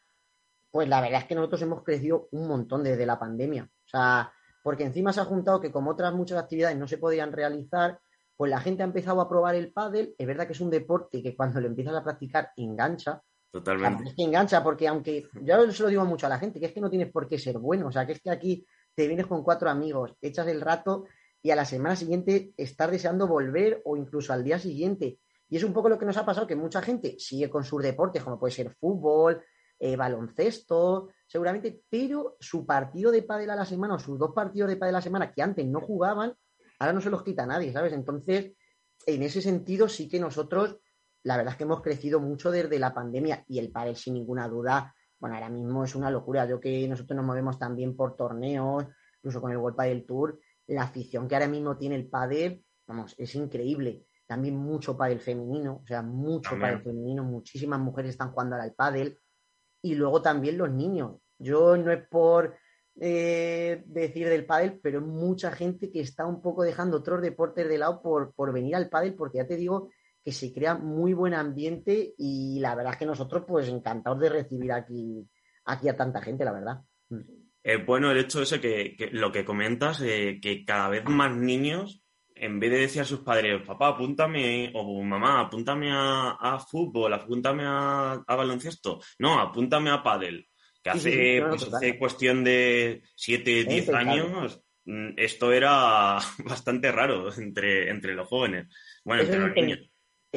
[0.70, 3.64] pues la verdad es que nosotros hemos crecido un montón desde la pandemia.
[3.64, 4.32] O sea,
[4.62, 7.98] porque encima se ha juntado que como otras muchas actividades no se podían realizar,
[8.36, 10.14] pues la gente ha empezado a probar el pádel.
[10.18, 13.22] Es verdad que es un deporte que cuando lo empiezas a practicar engancha.
[13.56, 14.10] Totalmente.
[14.10, 16.72] es que engancha porque aunque, yo se lo digo mucho a la gente, que es
[16.72, 17.88] que no tienes por qué ser bueno.
[17.88, 21.04] O sea, que es que aquí te vienes con cuatro amigos, echas el rato
[21.42, 25.18] y a la semana siguiente estás deseando volver o incluso al día siguiente.
[25.48, 27.82] Y es un poco lo que nos ha pasado, que mucha gente sigue con sus
[27.82, 29.42] deportes, como puede ser fútbol,
[29.78, 34.68] eh, baloncesto, seguramente, pero su partido de pádel a la semana o sus dos partidos
[34.68, 36.34] de pádel a la semana que antes no jugaban,
[36.78, 37.92] ahora no se los quita nadie, ¿sabes?
[37.92, 38.52] Entonces,
[39.06, 40.78] en ese sentido sí que nosotros,
[41.26, 44.46] la verdad es que hemos crecido mucho desde la pandemia y el pádel sin ninguna
[44.46, 46.46] duda, bueno, ahora mismo es una locura.
[46.46, 48.86] Yo que nosotros nos movemos también por torneos,
[49.18, 53.16] incluso con el World Padel Tour, la afición que ahora mismo tiene el pádel, vamos,
[53.18, 54.06] es increíble.
[54.24, 56.70] también mucho pádel femenino, o sea, mucho También.
[56.70, 59.18] pádel femenino, muchísimas mujeres están jugando al pádel
[59.82, 61.16] y luego también los niños.
[61.38, 62.54] Yo no es por
[63.00, 67.78] eh, decir del pádel, pero mucha gente que está un poco dejando otros deportes de
[67.78, 69.90] lado por, por venir al pádel, porque ya te digo
[70.26, 74.28] que se crea muy buen ambiente y la verdad es que nosotros pues encantados de
[74.28, 75.24] recibir aquí,
[75.66, 76.82] aquí a tanta gente, la verdad.
[77.62, 81.32] Eh, bueno, el hecho ese que, que lo que comentas, eh, que cada vez más
[81.36, 82.02] niños,
[82.34, 87.12] en vez de decir a sus padres, papá, apúntame, o mamá, apúntame a, a fútbol,
[87.14, 90.48] apúntame a, a baloncesto, no, apúntame a pádel,
[90.82, 94.10] que Sí, hace, sí, sí, no, no, pues, hace cuestión de 7, 10 impensable.
[94.10, 98.66] años, mm, esto era bastante raro entre, entre los jóvenes.
[99.04, 99.88] Bueno, Eso entre los niños.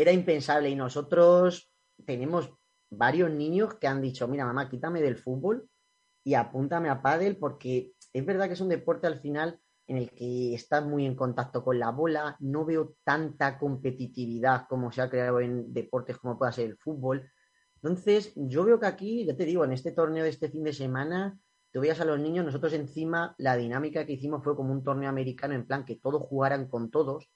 [0.01, 1.71] Era impensable y nosotros
[2.05, 2.51] tenemos
[2.89, 5.69] varios niños que han dicho, mira mamá, quítame del fútbol
[6.23, 10.11] y apúntame a pádel porque es verdad que es un deporte al final en el
[10.11, 15.09] que estás muy en contacto con la bola, no veo tanta competitividad como se ha
[15.09, 17.27] creado en deportes como pueda ser el fútbol.
[17.75, 20.73] Entonces, yo veo que aquí, ya te digo, en este torneo de este fin de
[20.73, 21.39] semana,
[21.71, 25.09] tú veías a los niños, nosotros encima, la dinámica que hicimos fue como un torneo
[25.09, 27.31] americano, en plan que todos jugaran con todos.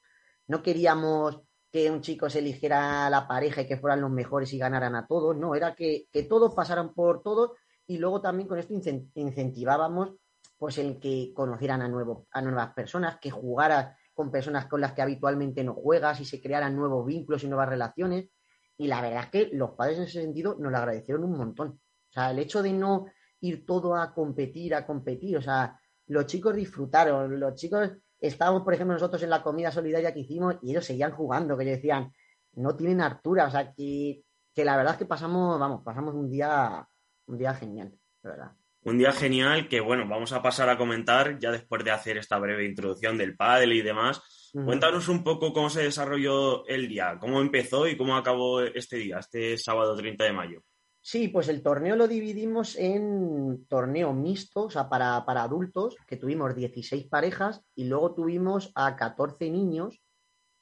[0.46, 1.42] No queríamos
[1.74, 4.96] que un chico se eligiera a la pareja y que fueran los mejores y ganaran
[4.96, 7.54] a todos, no, era que, que todos pasaran por todos
[7.88, 10.12] y luego también con esto incen- incentivábamos
[10.56, 14.94] pues el que conocieran a, nuevo, a nuevas personas, que jugaras con personas con las
[14.94, 18.30] que habitualmente no juegas y se crearan nuevos vínculos y nuevas relaciones.
[18.78, 21.70] Y la verdad es que los padres en ese sentido nos lo agradecieron un montón.
[21.70, 23.08] O sea, el hecho de no
[23.42, 27.90] ir todo a competir, a competir, o sea, los chicos disfrutaron, los chicos
[28.28, 31.64] estábamos, por ejemplo, nosotros en la comida solidaria que hicimos y ellos seguían jugando, que
[31.64, 32.12] ellos decían,
[32.54, 36.30] no tienen hartura, o sea, que, que la verdad es que pasamos, vamos, pasamos un
[36.30, 36.88] día,
[37.28, 37.92] un día genial,
[38.24, 38.52] de verdad.
[38.86, 42.38] Un día genial que, bueno, vamos a pasar a comentar ya después de hacer esta
[42.38, 44.50] breve introducción del pádel y demás.
[44.54, 49.20] Cuéntanos un poco cómo se desarrolló el día, cómo empezó y cómo acabó este día,
[49.20, 50.64] este sábado 30 de mayo.
[51.06, 56.16] Sí, pues el torneo lo dividimos en torneo mixto, o sea, para, para adultos, que
[56.16, 60.02] tuvimos 16 parejas y luego tuvimos a 14 niños,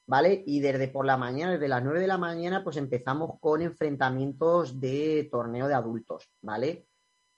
[0.08, 0.44] ¿vale?
[0.48, 4.80] Y desde por la mañana, desde las 9 de la mañana, pues empezamos con enfrentamientos
[4.80, 6.88] de torneo de adultos, ¿vale?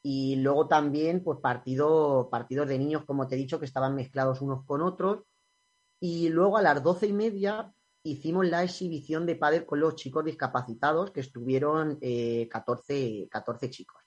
[0.01, 4.39] Y luego también, pues partido, partidos de niños, como te he dicho, que estaban mezclados
[4.39, 5.23] unos con otros.
[5.99, 7.73] Y luego a las doce y media
[8.03, 14.01] hicimos la exhibición de pádel con los chicos discapacitados, que estuvieron eh, 14, 14 chicos.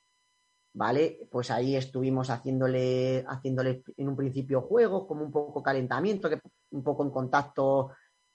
[0.75, 1.27] ¿Vale?
[1.31, 6.39] Pues ahí estuvimos haciéndole, haciéndole en un principio juegos, como un poco calentamiento, que
[6.71, 7.93] un poco en contacto,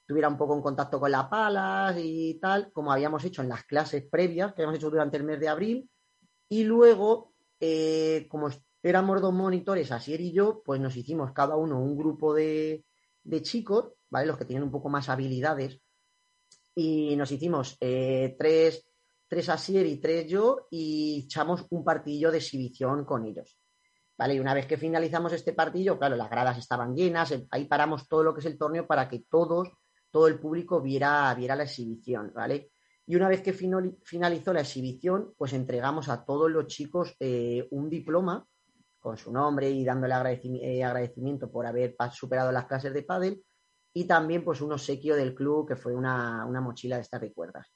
[0.07, 3.64] tuviera un poco en contacto con las palas y tal, como habíamos hecho en las
[3.66, 5.89] clases previas que habíamos hecho durante el mes de abril.
[6.49, 8.49] Y luego, eh, como
[8.82, 12.84] éramos dos monitores, Asier y yo, pues nos hicimos cada uno un grupo de,
[13.24, 14.28] de chicos, ¿vale?
[14.28, 15.82] Los que tienen un poco más habilidades.
[16.76, 18.88] Y nos hicimos eh, tres,
[19.28, 23.57] tres Asier y tres yo y echamos un partidillo de exhibición con ellos.
[24.18, 24.36] ¿Vale?
[24.36, 28.24] Y una vez que finalizamos este partido, claro, las gradas estaban llenas, ahí paramos todo
[28.24, 29.70] lo que es el torneo para que todos,
[30.12, 32.72] todo el público viera, viera la exhibición, ¿vale?
[33.07, 37.89] Y una vez que finalizó la exhibición, pues entregamos a todos los chicos eh, un
[37.89, 38.45] diploma
[38.99, 43.43] con su nombre y dándole eh, agradecimiento por haber superado las clases de pádel
[43.94, 47.68] y también pues un obsequio del club que fue una, una mochila de estas recuerdas.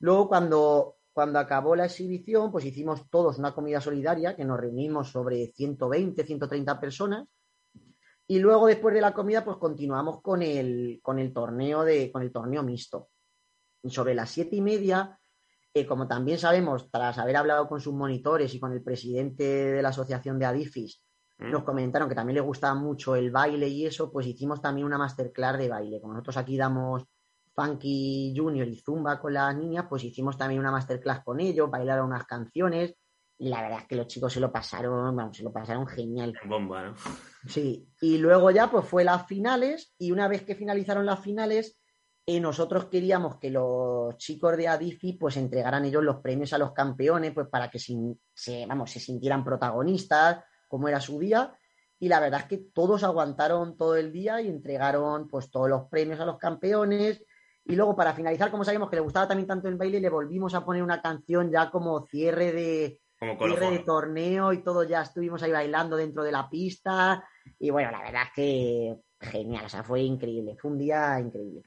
[0.00, 5.10] Luego cuando, cuando acabó la exhibición pues hicimos todos una comida solidaria que nos reunimos
[5.10, 7.26] sobre 120, 130 personas
[8.26, 12.22] y luego después de la comida pues continuamos con el, con el torneo de, con
[12.22, 13.08] el torneo mixto.
[13.82, 15.18] Y sobre las siete y media
[15.74, 19.82] eh, como también sabemos, tras haber hablado con sus monitores y con el presidente de
[19.82, 21.02] la asociación de Adifis.
[21.38, 24.98] Nos comentaron que también le gustaba mucho el baile y eso, pues hicimos también una
[24.98, 26.00] masterclass de baile.
[26.00, 27.04] Como nosotros aquí damos
[27.54, 32.06] funky junior y zumba con las niñas, pues hicimos también una masterclass con ellos, bailaron
[32.06, 32.94] unas canciones
[33.38, 36.34] y la verdad es que los chicos se lo pasaron, vamos, se lo pasaron genial.
[36.46, 36.94] Bomba, ¿no?
[37.46, 41.78] Sí, y luego ya pues fue las finales y una vez que finalizaron las finales,
[42.26, 46.72] eh, nosotros queríamos que los chicos de Adifi pues entregaran ellos los premios a los
[46.72, 51.52] campeones pues para que sin- se, vamos, se sintieran protagonistas, como era su día.
[51.98, 55.88] Y la verdad es que todos aguantaron todo el día y entregaron pues todos los
[55.88, 57.24] premios a los campeones.
[57.64, 60.54] Y luego para finalizar, como sabíamos que le gustaba también tanto el baile, le volvimos
[60.54, 65.02] a poner una canción ya como cierre de, Como cierre de torneo y todo ya
[65.02, 67.24] estuvimos ahí bailando dentro de la pista
[67.58, 71.62] y bueno, la verdad es que genial, o sea, fue increíble, fue un día increíble.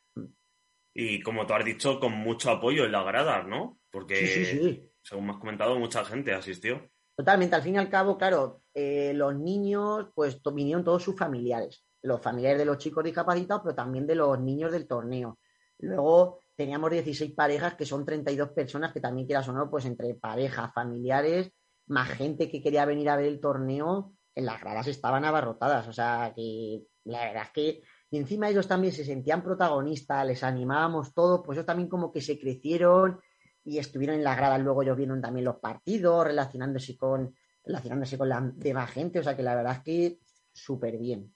[0.93, 3.79] Y como tú has dicho, con mucho apoyo en las gradas, ¿no?
[3.89, 4.91] Porque, Sí, sí, sí.
[5.01, 6.89] según me has comentado, mucha gente asistió.
[7.15, 11.85] Totalmente, al fin y al cabo, claro, eh, los niños pues vinieron todos sus familiares,
[12.01, 15.37] los familiares de los chicos discapacitados, pero también de los niños del torneo.
[15.79, 20.15] Luego teníamos 16 parejas, que son 32 personas, que también quieras o no, pues entre
[20.15, 21.51] parejas, familiares,
[21.87, 25.87] más gente que quería venir a ver el torneo, en las gradas estaban abarrotadas.
[25.87, 27.81] O sea, que la verdad es que
[28.13, 32.19] y encima ellos también se sentían protagonistas, les animábamos todos, pues ellos también como que
[32.19, 33.21] se crecieron
[33.63, 38.29] y estuvieron en las gradas, luego ellos vieron también los partidos, relacionándose con, relacionándose con
[38.29, 40.19] la demás gente, o sea que la verdad es que
[40.51, 41.33] súper bien.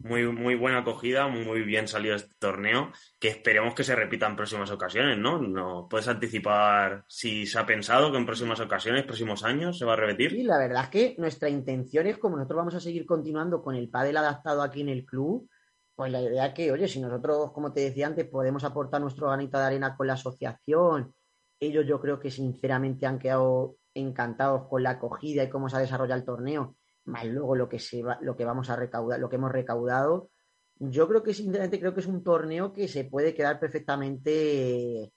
[0.00, 4.36] Muy, muy buena acogida, muy bien salido este torneo, que esperemos que se repita en
[4.36, 5.38] próximas ocasiones, ¿no?
[5.38, 9.92] ¿No puedes anticipar si se ha pensado que en próximas ocasiones, próximos años, se va
[9.92, 10.30] a repetir?
[10.30, 13.74] Sí, la verdad es que nuestra intención es, como nosotros vamos a seguir continuando con
[13.74, 15.48] el pádel adaptado aquí en el club,
[15.94, 19.58] pues la idea que, oye, si nosotros, como te decía antes, podemos aportar nuestro granito
[19.58, 21.14] de arena con la asociación,
[21.60, 25.80] ellos yo creo que sinceramente han quedado encantados con la acogida y cómo se ha
[25.80, 29.28] desarrollado el torneo más luego lo que, se va, lo que vamos a recaudar, lo
[29.28, 30.30] que hemos recaudado,
[30.76, 35.12] yo creo que sinceramente creo que es un torneo que se puede quedar perfectamente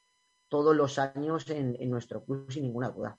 [0.48, 3.18] todos los años en, nuestro club sin ninguna duda.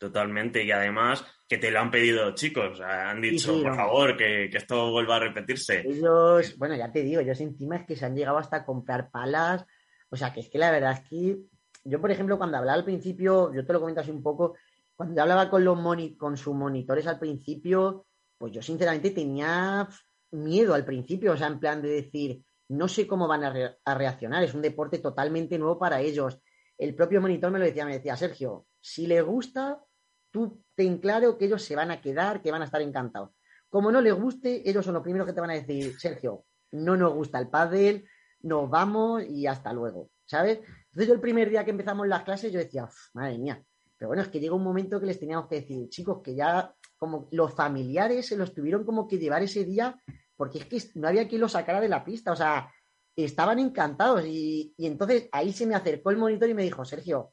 [0.00, 4.90] Totalmente, y además que te lo han pedido chicos, han dicho, por favor, que, esto
[4.90, 5.82] vuelva a repetirse.
[5.86, 9.10] Ellos, bueno, ya te digo, ellos encima es que se han llegado hasta a comprar
[9.10, 9.66] palas,
[10.08, 11.38] o sea, que es que la verdad es que
[11.84, 14.56] yo, por ejemplo, cuando hablaba al principio, yo te lo comento así un poco,
[14.96, 15.78] cuando hablaba con, los
[16.16, 18.06] con sus monitores al principio,
[18.38, 19.86] pues yo sinceramente tenía
[20.30, 24.44] miedo al principio, o sea, en plan de decir, no sé cómo van a, reaccionar,
[24.44, 26.40] es un deporte totalmente nuevo para ellos.
[26.78, 29.84] El propio monitor me lo decía, me decía, Sergio, si les gusta,
[30.30, 33.30] tú ten claro que ellos se van a quedar, que van a estar encantados.
[33.68, 36.96] Como no les guste, ellos son los primeros que te van a decir, Sergio, no
[36.96, 38.06] nos gusta el pádel,
[38.42, 40.58] nos vamos y hasta luego, ¿sabes?
[40.58, 43.62] Entonces yo el primer día que empezamos las clases yo decía, madre mía,
[43.96, 46.74] pero bueno, es que llega un momento que les teníamos que decir, chicos, que ya
[46.96, 50.00] como los familiares se los tuvieron como que llevar ese día,
[50.36, 52.72] porque es que no había quien los sacara de la pista, o sea,
[53.14, 54.24] estaban encantados.
[54.24, 57.32] Y, entonces ahí se me acercó el monitor y me dijo, Sergio,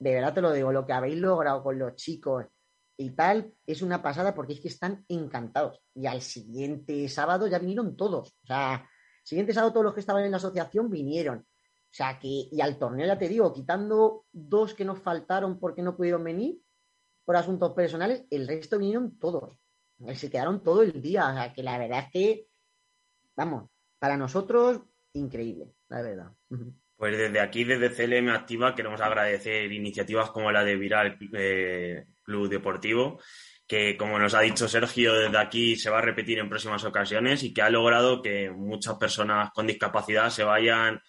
[0.00, 2.46] de verdad te lo digo, lo que habéis logrado con los chicos
[2.96, 5.80] y tal es una pasada porque es que están encantados.
[5.94, 8.30] Y al siguiente sábado ya vinieron todos.
[8.42, 8.88] O sea,
[9.22, 11.38] siguiente sábado todos los que estaban en la asociación vinieron.
[11.38, 15.82] O sea que, y al torneo ya te digo, quitando dos que nos faltaron porque
[15.82, 16.60] no pudieron venir
[17.24, 19.58] por asuntos personales, el resto vinieron todos.
[20.14, 21.28] Se quedaron todo el día.
[21.30, 22.48] O sea que la verdad es que,
[23.36, 24.80] vamos, para nosotros,
[25.12, 26.32] increíble, la verdad.
[27.00, 32.50] Pues desde aquí, desde CLM Activa, queremos agradecer iniciativas como la de Viral eh, Club
[32.50, 33.22] Deportivo,
[33.66, 37.42] que como nos ha dicho Sergio, desde aquí se va a repetir en próximas ocasiones
[37.42, 41.00] y que ha logrado que muchas personas con discapacidad se vayan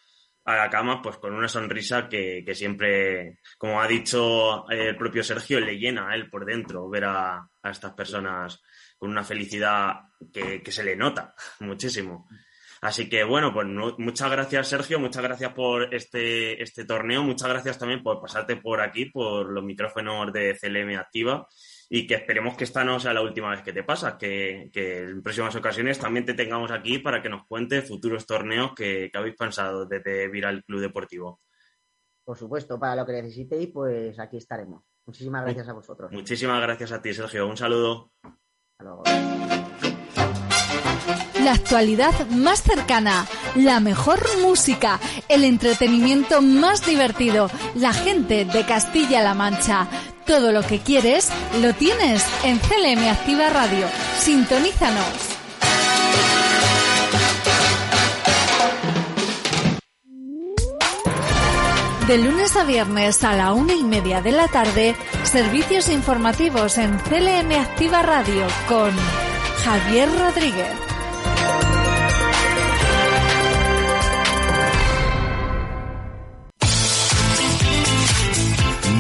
[0.46, 5.60] a la cama pues con una sonrisa que, siempre, como ha dicho el propio Sergio,
[5.60, 8.62] le llena a él por dentro ver a, estas personas
[8.98, 12.30] con una felicidad que, se le nota muchísimo.
[12.82, 13.68] Así que bueno, pues
[14.00, 18.82] muchas gracias Sergio, muchas gracias por este, este torneo, muchas gracias también por pasarte por
[18.82, 21.48] aquí, por los micrófonos de CLM Activa
[21.94, 25.22] y que esperemos que esta no sea la última vez que te pasa, que, en
[25.22, 29.86] próximas ocasiones también te tengamos aquí para que nos cuentes futuros torneos que, habéis pensado
[29.86, 31.42] desde Viral Club Deportivo.
[32.24, 34.84] Por supuesto, para lo que necesitéis, pues aquí estaremos.
[35.06, 36.12] Muchísimas gracias a vosotros.
[36.12, 37.48] Muchísimas gracias a ti, Sergio.
[37.48, 38.12] Un saludo.
[41.44, 43.26] La actualidad más cercana,
[43.56, 49.88] la mejor música, el entretenimiento más divertido, la gente de Castilla-La Mancha.
[50.28, 51.30] Todo lo que quieres
[51.62, 53.88] lo tienes en CLM Activa Radio.
[54.20, 55.32] Sintonízanos.
[62.08, 66.98] De lunes a viernes a la una y media de la tarde, servicios informativos en
[67.00, 68.92] CLM Activa Radio con
[69.64, 70.91] Javier Rodríguez.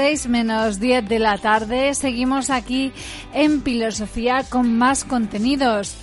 [0.00, 1.92] 6 menos 10 de la tarde.
[1.94, 2.90] Seguimos aquí
[3.34, 5.94] en Filosofía con más contenidos.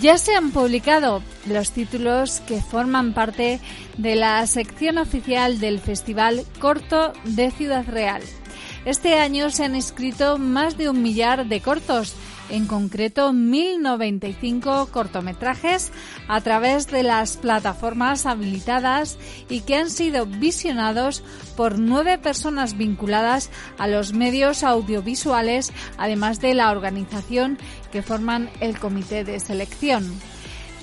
[0.00, 3.58] Ya se han publicado los títulos que forman parte
[3.98, 8.22] de la sección oficial del Festival Corto de Ciudad Real.
[8.84, 12.14] Este año se han escrito más de un millar de cortos
[12.48, 15.92] en concreto 1095 cortometrajes
[16.28, 19.18] a través de las plataformas habilitadas
[19.48, 21.22] y que han sido visionados
[21.56, 27.58] por nueve personas vinculadas a los medios audiovisuales, además de la organización
[27.92, 30.20] que forman el comité de selección.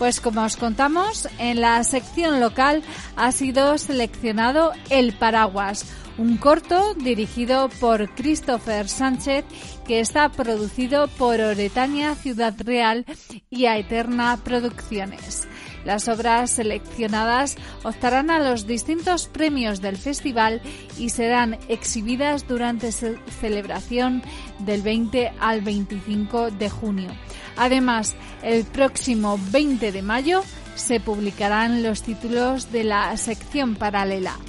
[0.01, 2.81] Pues como os contamos, en la sección local
[3.15, 5.85] ha sido seleccionado El Paraguas,
[6.17, 9.45] un corto dirigido por Christopher Sánchez
[9.91, 13.05] que está producido por Oretania Ciudad Real
[13.49, 15.49] y a Eterna Producciones.
[15.83, 20.61] Las obras seleccionadas optarán a los distintos premios del festival
[20.97, 24.23] y serán exhibidas durante su celebración
[24.59, 27.11] del 20 al 25 de junio.
[27.57, 30.41] Además, el próximo 20 de mayo
[30.75, 34.39] se publicarán los títulos de la sección paralela.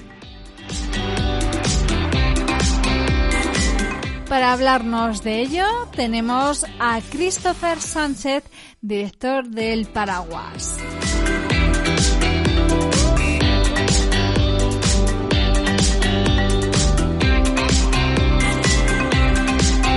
[4.32, 8.42] Para hablarnos de ello tenemos a Christopher Sánchez,
[8.80, 10.78] director del Paraguas.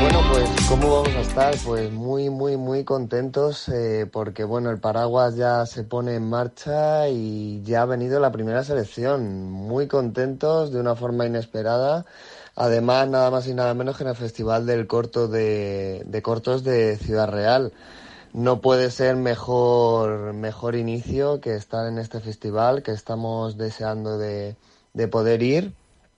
[0.02, 1.56] Bueno, pues ¿cómo vamos a estar?
[1.64, 7.08] Pues muy, muy, muy contentos eh, porque bueno, el Paraguas ya se pone en marcha
[7.08, 9.50] y ya ha venido la primera selección.
[9.50, 12.06] Muy contentos de una forma inesperada
[12.56, 16.98] Además, nada más y nada menos que en el Festival del Corto de, Cortos de
[16.98, 17.74] Ciudad Real.
[18.34, 24.56] No puede ser mejor, mejor inicio que estar en este festival, que estamos deseando de,
[24.94, 25.74] de poder ir.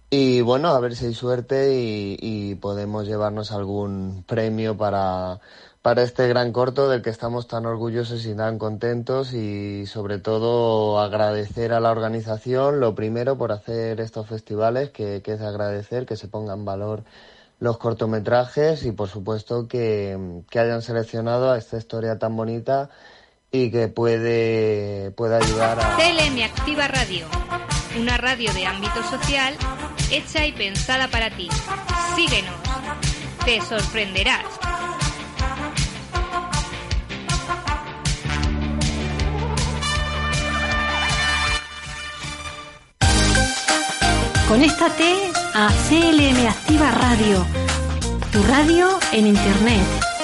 [0.10, 5.42] Y bueno, a ver si hay suerte y, y podemos llevarnos algún premio para,
[5.88, 11.00] para este gran corto del que estamos tan orgullosos y tan contentos y sobre todo
[11.00, 16.28] agradecer a la organización lo primero por hacer estos festivales que, es agradecer que se
[16.28, 17.06] pongan valor
[17.62, 22.90] los cortometrajes y por supuesto que, hayan seleccionado a esta historia tan bonita
[23.50, 25.96] y que puede, puede ayudar a...
[25.96, 27.28] CLM Activa Radio,
[27.98, 29.56] una radio de ámbito social
[30.12, 31.48] hecha y pensada para ti.
[32.14, 32.56] Síguenos,
[33.46, 34.44] te sorprenderás.
[44.48, 47.45] Conéctate a CLM Activa Radio,
[48.32, 50.16] tu radio en Internet.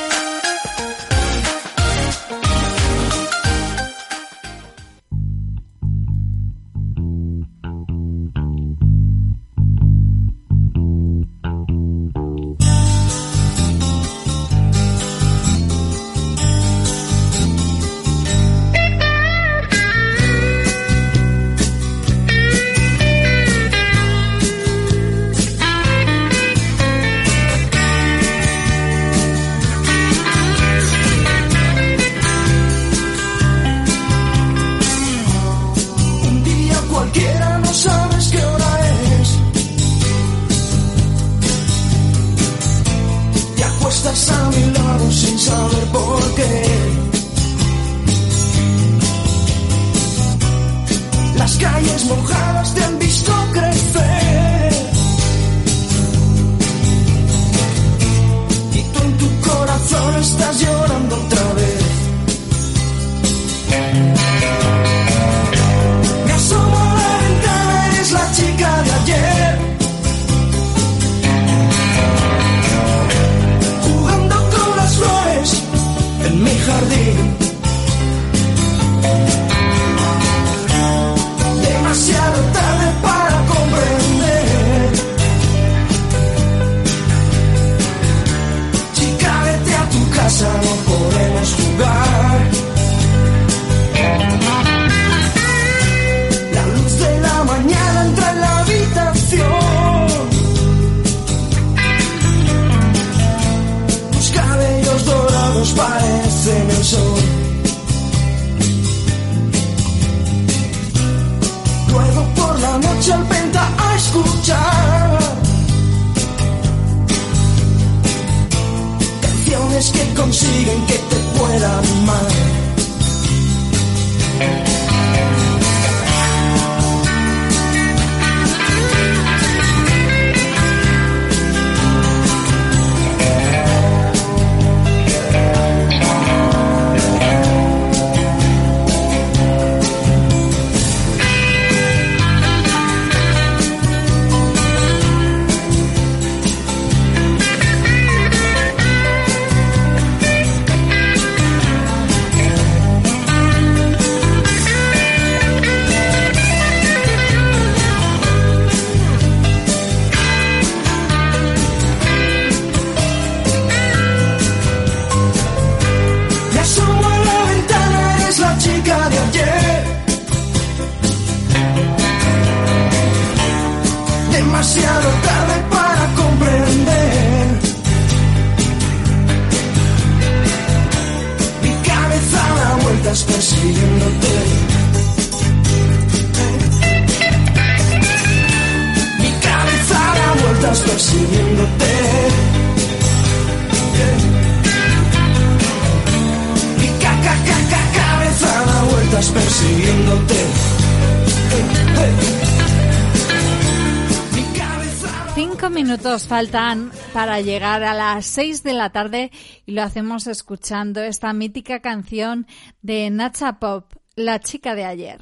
[206.34, 209.30] Faltan para llegar a las seis de la tarde
[209.68, 212.48] y lo hacemos escuchando esta mítica canción
[212.82, 215.22] de Nacha Pop, La chica de ayer.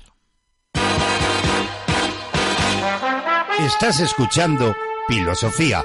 [3.59, 4.73] Estás escuchando
[5.09, 5.83] Filosofía,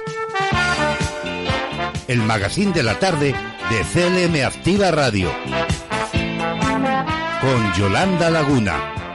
[2.07, 3.35] el magazine de la tarde
[3.69, 5.33] de CLM Activa Radio,
[7.41, 9.06] con Yolanda Laguna.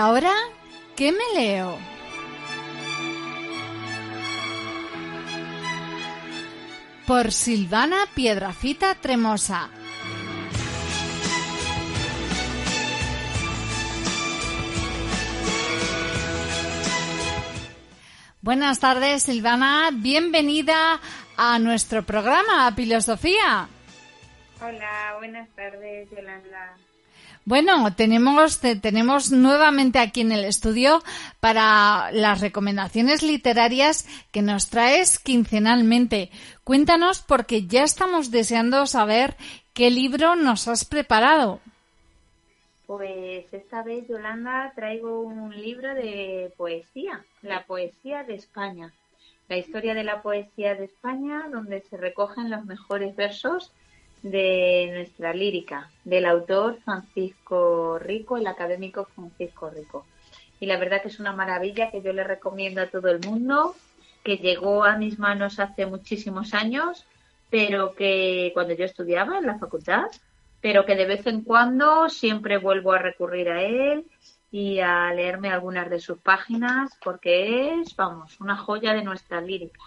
[0.00, 0.34] Ahora
[0.96, 1.78] qué me leo?
[7.06, 9.68] Por Silvana Piedrafita Tremosa.
[18.42, 19.90] Buenas tardes, Silvana.
[19.92, 20.98] Bienvenida
[21.36, 23.68] a nuestro programa, Filosofía.
[24.62, 26.74] Hola, buenas tardes, Yolanda.
[27.46, 31.02] Bueno, tenemos, te- tenemos nuevamente aquí en el estudio
[31.40, 36.30] para las recomendaciones literarias que nos traes quincenalmente.
[36.64, 39.36] Cuéntanos porque ya estamos deseando saber
[39.72, 41.60] qué libro nos has preparado.
[42.86, 48.92] Pues esta vez, Yolanda, traigo un libro de poesía, la poesía de España.
[49.48, 53.72] La historia de la poesía de España, donde se recogen los mejores versos
[54.22, 60.06] de nuestra lírica, del autor Francisco Rico, el académico Francisco Rico.
[60.60, 63.74] Y la verdad que es una maravilla que yo le recomiendo a todo el mundo,
[64.22, 67.06] que llegó a mis manos hace muchísimos años,
[67.48, 70.04] pero que cuando yo estudiaba en la facultad,
[70.60, 74.04] pero que de vez en cuando siempre vuelvo a recurrir a él
[74.50, 79.80] y a leerme algunas de sus páginas porque es, vamos, una joya de nuestra lírica.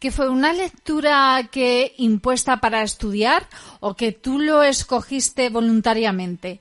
[0.00, 3.44] ¿Que fue una lectura que impuesta para estudiar
[3.80, 6.60] o que tú lo escogiste voluntariamente?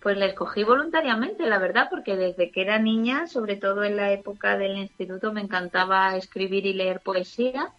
[0.00, 4.12] Pues la escogí voluntariamente, la verdad, porque desde que era niña, sobre todo en la
[4.12, 7.72] época del instituto, me encantaba escribir y leer poesía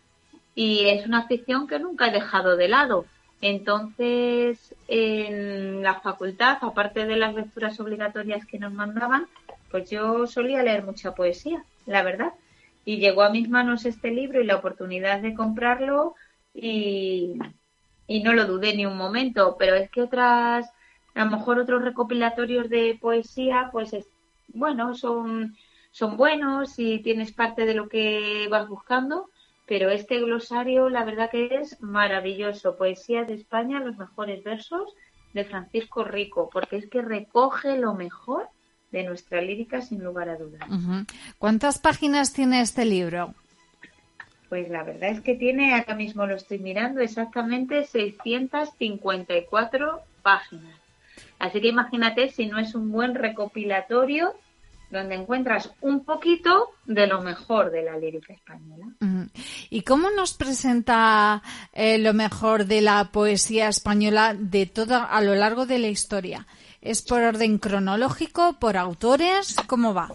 [0.54, 3.06] y es una afición que nunca he dejado de lado.
[3.42, 9.28] Entonces, en la facultad, aparte de las lecturas obligatorias que nos mandaban,
[9.72, 12.34] pues yo solía leer mucha poesía, la verdad.
[12.90, 16.16] Y llegó a mis manos este libro y la oportunidad de comprarlo
[16.56, 17.36] y,
[18.08, 20.68] y no lo dudé ni un momento, pero es que otras,
[21.14, 24.10] a lo mejor otros recopilatorios de poesía, pues es,
[24.48, 25.56] bueno, son,
[25.92, 29.30] son buenos y tienes parte de lo que vas buscando,
[29.68, 32.76] pero este glosario la verdad que es maravilloso.
[32.76, 34.96] Poesía de España, los mejores versos
[35.36, 38.50] de Francisco Rico, porque es que recoge lo mejor
[38.92, 40.62] de nuestra lírica sin lugar a dudas.
[41.38, 43.34] ¿Cuántas páginas tiene este libro?
[44.50, 50.76] Pues la verdad es que tiene, acá mismo lo estoy mirando, exactamente 654 páginas.
[51.38, 54.34] Así que imagínate si no es un buen recopilatorio
[54.90, 58.88] donde encuentras un poquito de lo mejor de la lírica española.
[59.70, 65.36] ¿Y cómo nos presenta eh, lo mejor de la poesía española de toda a lo
[65.36, 66.48] largo de la historia?
[66.82, 69.56] ¿Es por orden cronológico, por autores?
[69.68, 70.10] ¿Cómo va?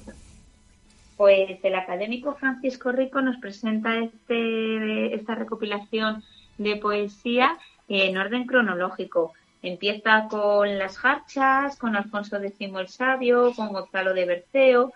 [1.16, 6.24] Pues el académico Francisco Rico nos presenta este, esta recopilación
[6.56, 7.58] de poesía
[7.88, 9.34] en orden cronológico.
[9.62, 14.92] Empieza con las jarchas, con Alfonso X el Sabio, con Gonzalo de Berceo,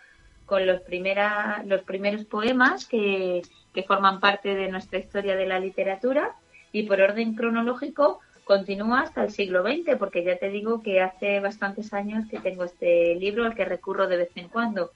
[0.46, 3.42] con los, primera, los primeros poemas que,
[3.74, 6.34] que forman parte de nuestra historia de la literatura
[6.72, 11.38] y por orden cronológico continúa hasta el siglo XX, porque ya te digo que hace
[11.38, 14.90] bastantes años que tengo este libro al que recurro de vez en cuando.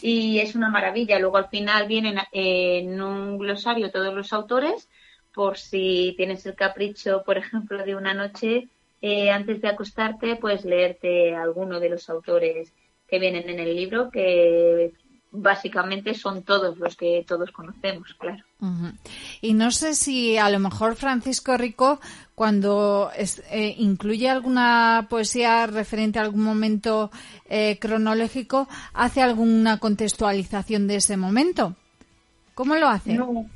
[0.00, 1.20] Y es una maravilla.
[1.20, 4.88] Luego al final vienen en un glosario todos los autores,
[5.32, 8.66] por si tienes el capricho, por ejemplo, de una noche
[9.00, 12.72] eh, antes de acostarte, pues leerte alguno de los autores
[13.06, 14.92] que vienen en el libro, que
[15.32, 18.44] básicamente son todos los que todos conocemos, claro.
[19.40, 22.00] Y no sé si a lo mejor Francisco Rico,
[22.34, 27.10] cuando eh, incluye alguna poesía referente a algún momento
[27.48, 31.74] eh, cronológico, hace alguna contextualización de ese momento.
[32.54, 33.14] ¿Cómo lo hace?
[33.14, 33.46] No,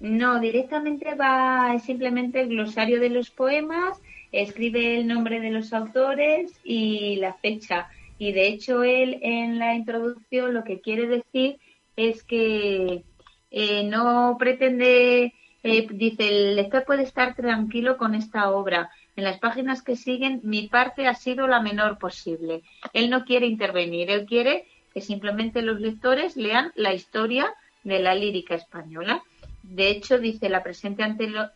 [0.00, 3.98] no directamente va simplemente el glosario de los poemas,
[4.30, 7.88] escribe el nombre de los autores y la fecha
[8.22, 11.58] y de hecho él en la introducción lo que quiere decir
[11.96, 13.02] es que
[13.50, 18.90] eh, no pretende, eh, dice, el lector puede estar tranquilo con esta obra.
[19.16, 22.62] En las páginas que siguen, mi parte ha sido la menor posible.
[22.92, 27.52] Él no quiere intervenir, él quiere que simplemente los lectores lean la historia
[27.82, 29.20] de la lírica española.
[29.64, 31.02] De hecho, dice, la presente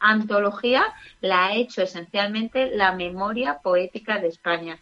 [0.01, 0.85] antología
[1.21, 4.81] la ha hecho esencialmente la memoria poética de España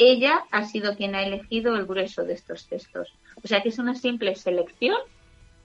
[0.00, 3.12] ella ha sido quien ha elegido el grueso de estos textos.
[3.44, 4.96] O sea que es una simple selección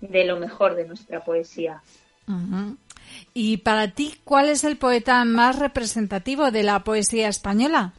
[0.01, 1.81] de lo mejor de nuestra poesía.
[3.33, 7.93] Y para ti, ¿cuál es el poeta más representativo de la poesía española?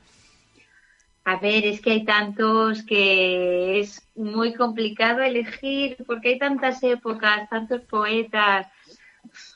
[1.24, 7.48] A ver, es que hay tantos que es muy complicado elegir porque hay tantas épocas,
[7.48, 8.66] tantos poetas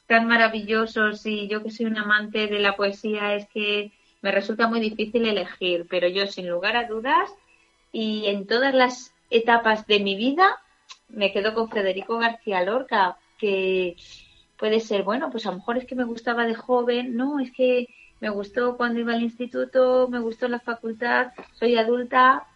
[0.07, 3.93] tan maravillosos y yo que soy un amante de la poesía es que
[4.23, 7.31] me resulta muy difícil elegir, pero yo sin lugar a dudas
[7.93, 10.59] y en todas las etapas de mi vida
[11.09, 13.97] me quedo con Federico García Lorca, que
[14.59, 17.51] puede ser, bueno, pues a lo mejor es que me gustaba de joven, no, es
[17.53, 17.87] que
[18.21, 22.47] me gustó cuando iba al instituto, me gustó la facultad, soy adulta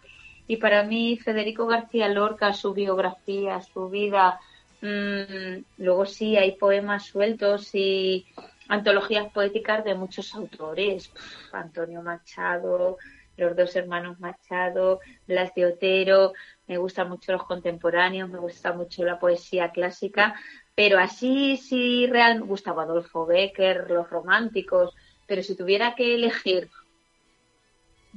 [0.47, 4.39] y para mí Federico García Lorca, su biografía, su vida,
[4.81, 8.27] mmm, luego sí hay poemas sueltos y
[8.67, 11.11] antologías poéticas de muchos autores,
[11.51, 12.97] Antonio Machado,
[13.37, 16.33] los dos hermanos Machado, Blas de Otero,
[16.67, 20.35] me gustan mucho los contemporáneos, me gusta mucho la poesía clásica,
[20.73, 24.95] pero así sí real me gustaba Adolfo Becker, los románticos,
[25.27, 26.69] pero si tuviera que elegir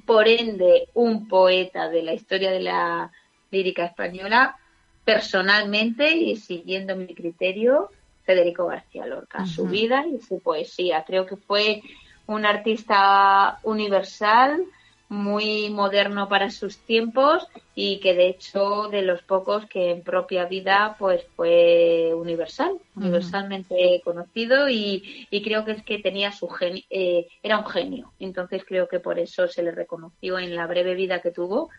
[0.06, 3.10] por ende un poeta de la historia de la
[3.50, 4.56] lírica española,
[5.04, 7.90] personalmente y siguiendo mi criterio,
[8.28, 11.02] Federico García Lorca, su vida y su poesía.
[11.06, 11.80] Creo que fue
[12.26, 14.64] un artista universal,
[15.08, 20.44] muy moderno para sus tiempos y que de hecho de los pocos que en propia
[20.44, 27.28] vida pues fue universal, universalmente conocido y, creo que es que tenía su genio, eh,
[27.42, 28.12] era un genio.
[28.18, 31.70] Entonces creo que por eso se le reconoció en la breve vida que tuvo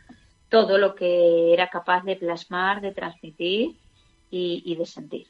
[0.49, 3.75] todo lo que era capaz de plasmar, de transmitir
[4.31, 5.27] y de sentir.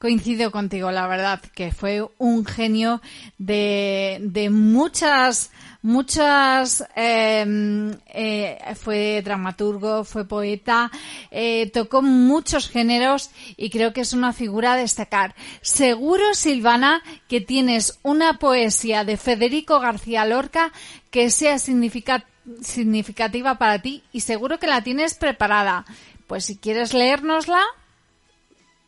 [0.00, 3.00] Coincido contigo, la verdad, que fue un genio
[3.38, 5.52] de, de muchas,
[5.82, 10.90] muchas, em, eh, fue dramaturgo, fue poeta,
[11.30, 15.36] eh, tocó muchos géneros y creo que es una figura a destacar.
[15.60, 20.72] Seguro, Silvana, que tienes una poesía de Federico García Lorca
[21.12, 25.84] que sea significativa para ti y seguro que la tienes preparada.
[26.26, 27.62] Pues si quieres leérnosla.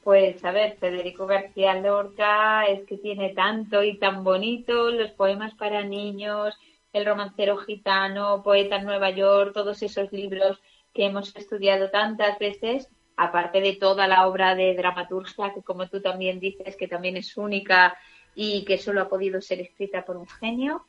[0.03, 5.55] Pues a ver, Federico García Lorca es que tiene tanto y tan bonito, los poemas
[5.55, 6.59] para niños,
[6.93, 10.61] El romancero gitano, Poeta en Nueva York, todos esos libros
[10.93, 16.03] que hemos estudiado tantas veces, aparte de toda la obra de dramaturgia, que como tú
[16.03, 17.97] también dices, que también es única
[18.35, 20.85] y que solo ha podido ser escrita por un genio.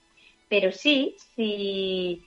[0.50, 2.24] Pero sí, sí,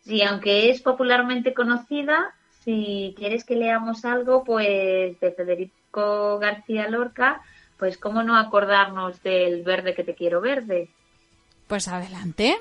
[0.00, 2.34] sí aunque es popularmente conocida,
[2.64, 7.42] si quieres que leamos algo, pues de Federico García Lorca,
[7.78, 10.88] pues cómo no acordarnos del verde que te quiero verde.
[11.66, 12.56] Pues adelante.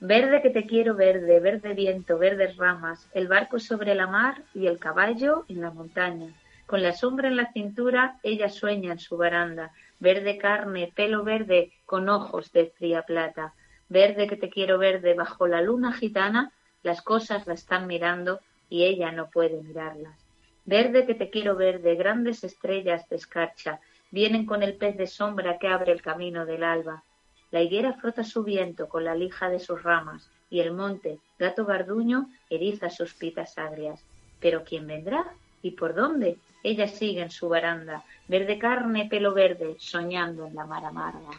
[0.00, 4.66] Verde que te quiero verde, verde viento, verdes ramas, el barco sobre la mar y
[4.66, 6.34] el caballo en la montaña.
[6.66, 9.70] Con la sombra en la cintura, ella sueña en su baranda.
[9.98, 13.54] Verde carne, pelo verde, con ojos de fría plata.
[13.88, 16.52] Verde que te quiero verde, bajo la luna gitana,
[16.82, 20.25] las cosas la están mirando y ella no puede mirarlas.
[20.66, 23.78] Verde que te quiero ver, de grandes estrellas de escarcha,
[24.10, 27.04] vienen con el pez de sombra que abre el camino del alba.
[27.52, 31.64] La higuera frota su viento con la lija de sus ramas, y el monte, gato
[31.64, 34.04] garduño, eriza sus pitas agrias.
[34.40, 35.24] Pero ¿quién vendrá?
[35.62, 36.36] ¿Y por dónde?
[36.64, 41.30] Ella sigue en su baranda, verde carne, pelo verde, soñando en la mar amarga.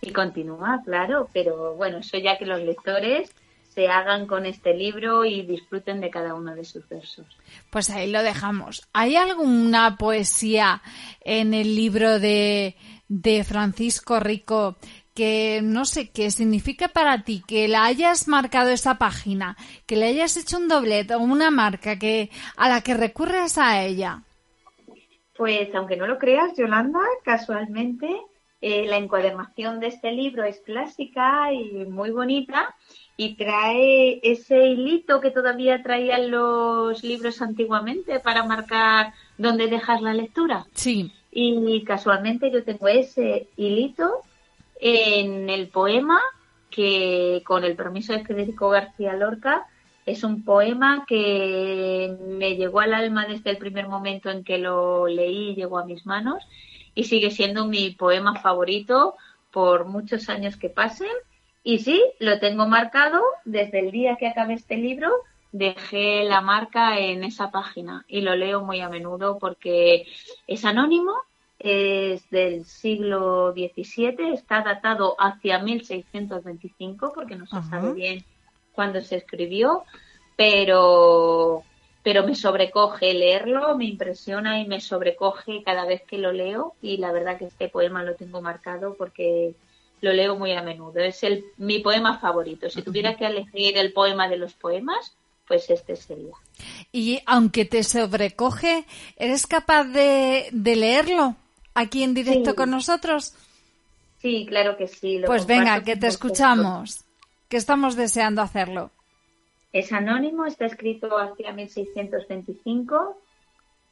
[0.00, 3.34] Y continúa, claro, pero bueno, eso ya que los lectores
[3.76, 7.26] se hagan con este libro y disfruten de cada uno de sus versos.
[7.68, 8.88] Pues ahí lo dejamos.
[8.94, 10.80] ¿Hay alguna poesía
[11.20, 12.74] en el libro de,
[13.06, 14.76] de Francisco Rico
[15.14, 20.06] que no sé qué significa para ti que la hayas marcado esa página, que le
[20.06, 24.22] hayas hecho un doblete o una marca que a la que recurres a ella.
[25.36, 28.08] Pues aunque no lo creas, Yolanda, casualmente
[28.62, 32.74] eh, la encuadernación de este libro es clásica y muy bonita
[33.16, 40.12] y trae ese hilito que todavía traían los libros antiguamente para marcar dónde dejas la
[40.12, 40.66] lectura.
[40.74, 41.12] Sí.
[41.30, 44.22] Y casualmente yo tengo ese hilito
[44.80, 46.20] en el poema
[46.70, 49.66] que con el permiso de Federico García Lorca
[50.04, 55.06] es un poema que me llegó al alma desde el primer momento en que lo
[55.08, 56.46] leí y llegó a mis manos
[56.94, 59.14] y sigue siendo mi poema favorito
[59.50, 61.08] por muchos años que pasen.
[61.68, 65.10] Y sí, lo tengo marcado desde el día que acabé este libro,
[65.50, 70.06] dejé la marca en esa página y lo leo muy a menudo porque
[70.46, 71.14] es anónimo,
[71.58, 78.24] es del siglo XVII, está datado hacia 1625 porque no se sabe bien
[78.70, 79.82] cuándo se escribió,
[80.36, 81.64] pero
[82.04, 86.98] pero me sobrecoge leerlo, me impresiona y me sobrecoge cada vez que lo leo y
[86.98, 89.56] la verdad que este poema lo tengo marcado porque
[90.06, 91.00] lo leo muy a menudo.
[91.00, 92.70] Es el, mi poema favorito.
[92.70, 95.16] Si tuviera que elegir el poema de los poemas,
[95.48, 96.34] pues este sería.
[96.92, 98.84] Y aunque te sobrecoge,
[99.16, 101.34] ¿eres capaz de, leerlo
[101.74, 103.34] aquí en directo con nosotros?
[104.22, 105.20] Sí, claro que sí.
[105.26, 107.04] pues venga, que te escuchamos,
[107.48, 108.90] que estamos deseando hacerlo.
[109.72, 113.20] Es anónimo, está escrito hacia 1625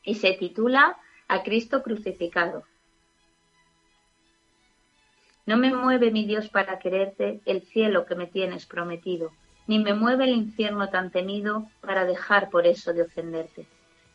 [0.04, 0.96] y se titula
[1.26, 2.62] A Cristo crucificado.
[5.46, 9.30] No me mueve, mi Dios, para quererte el cielo que me tienes prometido,
[9.66, 13.66] ni me mueve el infierno tan temido para dejar por eso de ofenderte.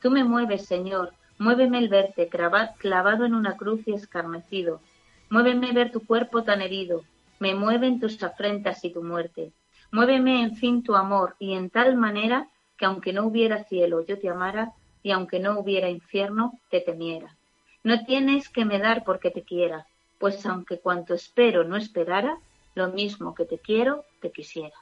[0.02, 4.82] Tú me mueves, Señor, muéveme el verte clavado en una cruz y escarnecido.
[5.30, 7.04] Muéveme ver tu cuerpo tan herido,
[7.40, 9.52] me mueven tus afrentas y tu muerte.
[9.92, 14.18] Muéveme, en fin, tu amor, y en tal manera que aunque no hubiera cielo yo
[14.18, 14.74] te amara,
[15.04, 17.36] y aunque no hubiera infierno te temiera.
[17.84, 19.86] No tienes que me dar porque te quiera,
[20.20, 22.38] pues aunque cuanto espero no esperara,
[22.76, 24.76] lo mismo que te quiero, te quisiera.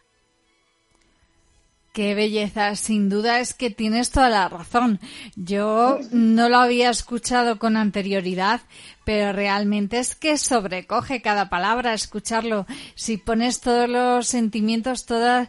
[1.98, 5.00] Qué belleza, sin duda es que tienes toda la razón.
[5.36, 8.62] Yo no lo había escuchado con anterioridad,
[9.04, 12.68] pero realmente es que sobrecoge cada palabra escucharlo.
[12.94, 15.48] Si pones todos los sentimientos, todos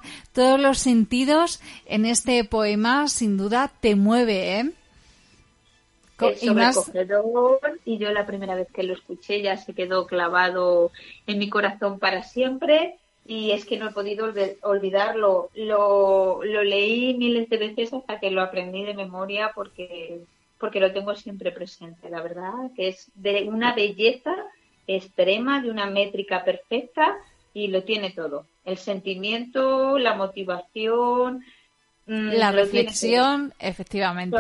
[0.59, 4.73] los sentidos en este poema, sin duda te mueve, ¿eh?
[6.21, 10.91] Es sobrecogedor y yo la primera vez que lo escuché ya se quedó clavado
[11.27, 12.97] en mi corazón para siempre
[13.27, 15.51] y es que no he podido olvidarlo.
[15.55, 20.21] Lo, lo leí miles de veces hasta que lo aprendí de memoria porque,
[20.59, 24.35] porque lo tengo siempre presente, la verdad, que es de una belleza
[24.87, 27.17] extrema, de una métrica perfecta
[27.53, 28.47] y lo tiene todo.
[28.65, 31.45] El sentimiento, la motivación.
[32.07, 34.39] Mm, la reflexión, efectivamente.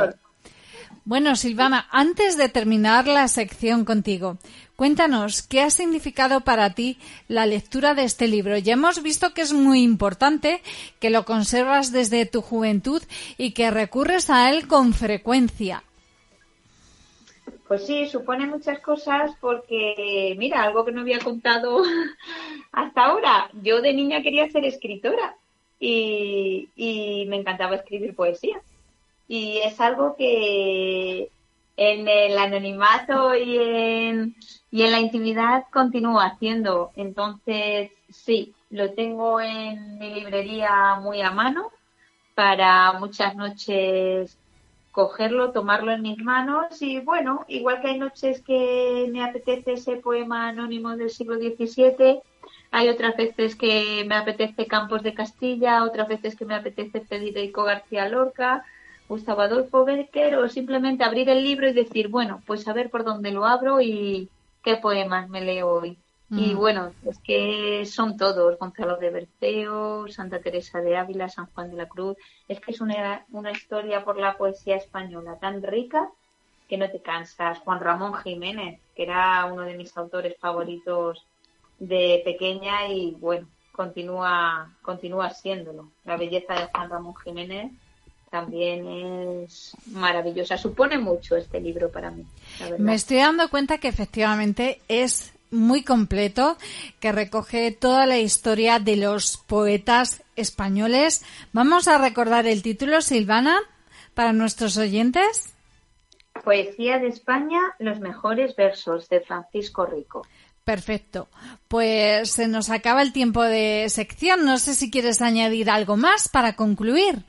[1.04, 4.36] Bueno, Silvana, antes de terminar la sección contigo,
[4.76, 6.98] cuéntanos qué ha significado para ti
[7.28, 8.58] la lectura de este libro.
[8.58, 10.60] Ya hemos visto que es muy importante,
[11.00, 13.02] que lo conservas desde tu juventud
[13.38, 15.82] y que recurres a él con frecuencia.
[17.66, 21.82] Pues sí, supone muchas cosas porque, mira, algo que no había contado
[22.72, 23.50] hasta ahora.
[23.62, 25.36] Yo de niña quería ser escritora
[25.80, 28.60] y, y me encantaba escribir poesía
[29.28, 31.30] y es algo que
[31.76, 34.34] en el anonimato y en,
[34.70, 36.90] y en la intimidad continúo haciendo.
[36.96, 41.70] Entonces, sí, lo tengo en mi librería muy a mano
[42.34, 44.36] para muchas noches
[44.90, 49.96] cogerlo, tomarlo en mis manos y bueno, igual que hay noches que me apetece ese
[49.96, 52.20] poema anónimo del siglo XVII,
[52.72, 57.62] hay otras veces que me apetece Campos de Castilla, otras veces que me apetece Federico
[57.62, 58.64] García Lorca,
[59.08, 63.04] Gustavo Adolfo Becker o simplemente abrir el libro y decir, bueno, pues a ver por
[63.04, 64.28] dónde lo abro y
[64.62, 65.96] qué poemas me leo hoy.
[66.30, 66.58] Y mm.
[66.58, 71.76] bueno, es que son todos, Gonzalo de Berceo, Santa Teresa de Ávila, San Juan de
[71.78, 72.18] la Cruz.
[72.48, 76.10] Es que es una, una historia por la poesía española tan rica
[76.68, 77.60] que no te cansas.
[77.60, 81.24] Juan Ramón Jiménez, que era uno de mis autores favoritos
[81.78, 85.88] de pequeña y bueno, continúa, continúa siéndolo.
[86.04, 87.72] La belleza de Juan Ramón Jiménez
[88.30, 88.86] también
[89.44, 90.56] es maravillosa.
[90.56, 92.24] Supone mucho este libro para mí.
[92.78, 96.58] Me estoy dando cuenta que efectivamente es muy completo,
[97.00, 101.24] que recoge toda la historia de los poetas españoles.
[101.52, 103.58] Vamos a recordar el título, Silvana,
[104.14, 105.54] para nuestros oyentes.
[106.44, 110.26] Poesía de España, los mejores versos de Francisco Rico.
[110.64, 111.28] Perfecto.
[111.66, 114.44] Pues se nos acaba el tiempo de sección.
[114.44, 117.24] No sé si quieres añadir algo más para concluir.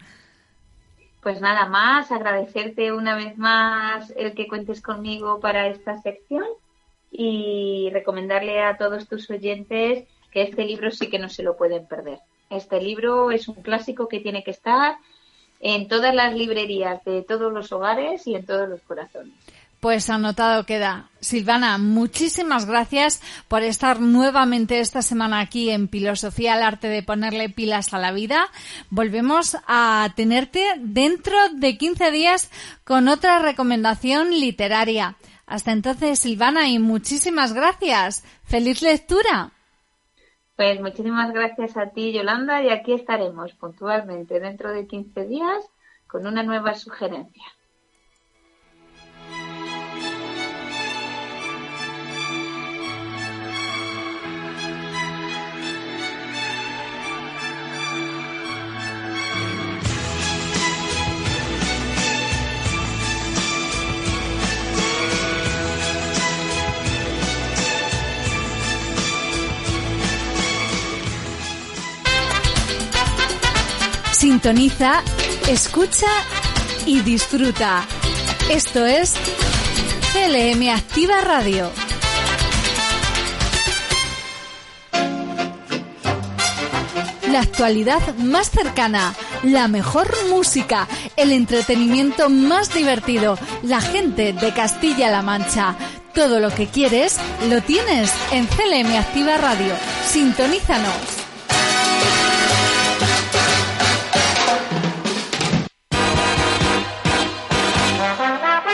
[1.22, 6.46] Pues nada más, agradecerte una vez más el que cuentes conmigo para esta sección
[7.12, 11.88] y recomendarle a todos tus oyentes que este libro sí que no se lo pueden
[11.88, 12.20] perder.
[12.50, 14.98] Este libro es un clásico que tiene que estar
[15.60, 19.34] en todas las librerías de todos los hogares y en todos los corazones.
[19.80, 21.10] Pues anotado queda.
[21.22, 27.50] Silvana, muchísimas gracias por estar nuevamente esta semana aquí en Filosofía, el arte de ponerle
[27.50, 28.48] pilas a la vida.
[28.90, 32.52] Volvemos a tenerte dentro de 15 días
[32.84, 35.16] con otra recomendación literaria.
[35.46, 38.26] Hasta entonces, Silvana, y muchísimas gracias.
[38.44, 39.52] ¡Feliz lectura!
[40.58, 45.64] Pues muchísimas gracias a ti, Yolanda, y aquí estaremos puntualmente dentro de 15 días
[46.06, 47.46] con una nueva sugerencia.
[74.40, 75.04] Sintoniza,
[75.50, 76.08] escucha
[76.86, 77.86] y disfruta.
[78.50, 79.16] Esto es
[80.14, 81.70] CLM Activa Radio.
[87.30, 89.14] La actualidad más cercana,
[89.44, 90.88] la mejor música,
[91.18, 95.76] el entretenimiento más divertido, la gente de Castilla-La Mancha.
[96.14, 97.18] Todo lo que quieres
[97.50, 99.74] lo tienes en CLM Activa Radio.
[100.10, 101.19] Sintonízanos.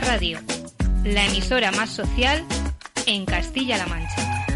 [0.00, 0.38] Radio,
[1.04, 2.44] la emisora más social
[3.06, 4.46] en Castilla-La Mancha.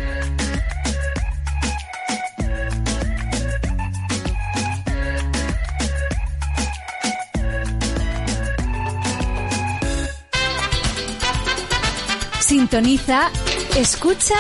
[12.40, 13.31] Sintoniza,
[13.77, 14.35] escucha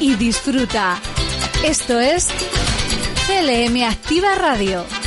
[0.00, 0.98] y disfruta.
[1.64, 2.28] Esto es
[3.26, 4.97] CLM Activa Radio.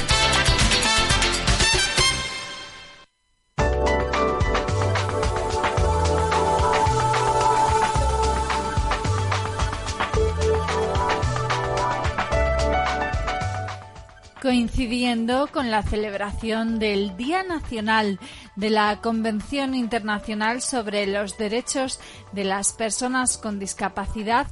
[14.82, 18.20] Coincidiendo con la celebración del Día Nacional
[18.56, 22.00] de la Convención Internacional sobre los Derechos
[22.32, 24.48] de las Personas con Discapacidad,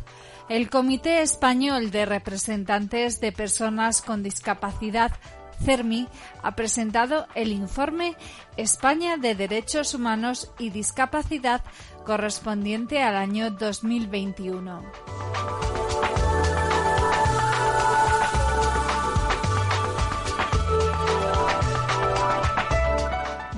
[0.47, 5.13] el Comité Español de Representantes de Personas con Discapacidad
[5.65, 6.07] CERMI
[6.43, 8.15] ha presentado el informe
[8.55, 11.63] España de Derechos Humanos y Discapacidad
[12.05, 14.83] correspondiente al año 2021.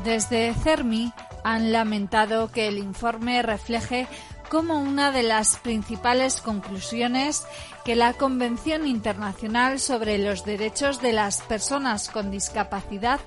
[0.03, 1.14] Desde CERMI
[1.44, 4.07] han lamentado que el informe refleje
[4.49, 7.45] como una de las principales conclusiones
[7.86, 13.19] que la Convención Internacional sobre los Derechos de las Personas con Discapacidad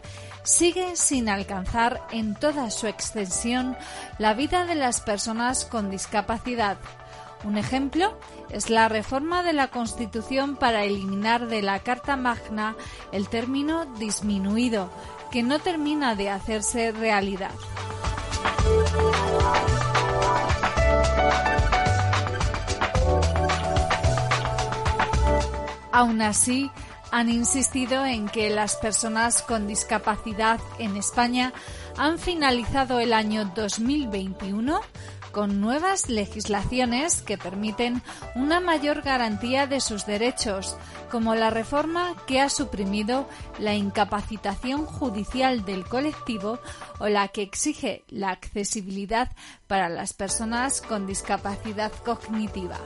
[0.43, 3.77] sigue sin alcanzar en toda su extensión
[4.19, 6.77] la vida de las personas con discapacidad.
[7.45, 8.19] Un ejemplo
[8.55, 12.77] es la reforma de la Constitución para eliminar de la Carta Magna
[13.11, 14.91] el término disminuido,
[15.33, 17.51] que no termina de hacerse realidad.
[25.91, 26.71] Aún así,
[27.11, 31.53] han insistido en que las personas con discapacidad en España
[31.97, 34.81] han finalizado el año 2021
[35.35, 38.03] con nuevas legislaciones que permiten
[38.37, 40.77] una mayor garantía de sus derechos,
[41.11, 43.29] como la reforma que ha suprimido
[43.59, 46.61] la incapacitación judicial del colectivo
[47.01, 49.33] o la que exige la accesibilidad
[49.67, 52.79] para las personas con discapacidad cognitiva.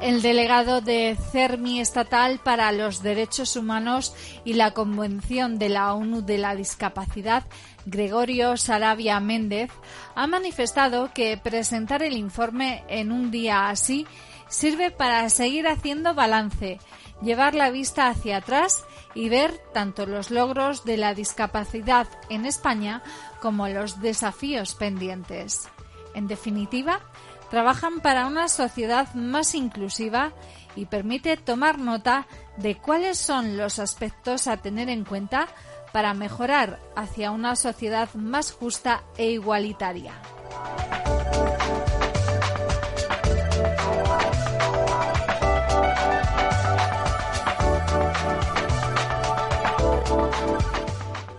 [0.00, 4.14] El delegado de CERMI estatal para los derechos humanos
[4.44, 7.44] y la Convención de la ONU de la Discapacidad,
[7.86, 9.70] Gregorio Sarabia Méndez,
[10.14, 14.06] ha manifestado que presentar el informe en un día así
[14.48, 16.78] sirve para seguir haciendo balance,
[17.20, 18.84] llevar la vista hacia atrás
[19.14, 23.02] y ver tanto los logros de la discapacidad en España
[23.40, 25.68] como los desafíos pendientes.
[26.14, 27.00] En definitiva,
[27.50, 30.32] trabajan para una sociedad más inclusiva
[30.76, 32.26] y permite tomar nota
[32.56, 35.48] de cuáles son los aspectos a tener en cuenta
[35.92, 40.12] para mejorar hacia una sociedad más justa e igualitaria.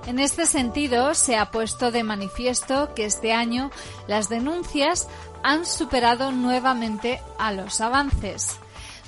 [0.09, 3.71] En este sentido, se ha puesto de manifiesto que este año
[4.05, 5.07] las denuncias
[5.43, 8.57] han superado nuevamente a los avances.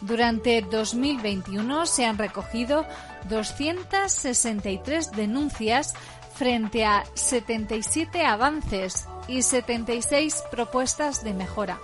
[0.01, 2.85] Durante 2021 se han recogido
[3.29, 5.93] 263 denuncias
[6.33, 11.79] frente a 77 avances y 76 propuestas de mejora.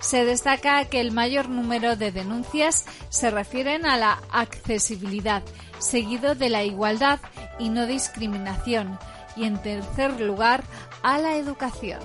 [0.00, 5.42] Se destaca que el mayor número de denuncias se refieren a la accesibilidad,
[5.78, 7.20] seguido de la igualdad
[7.58, 8.98] y no discriminación,
[9.36, 10.64] y en tercer lugar
[11.02, 12.00] a la educación.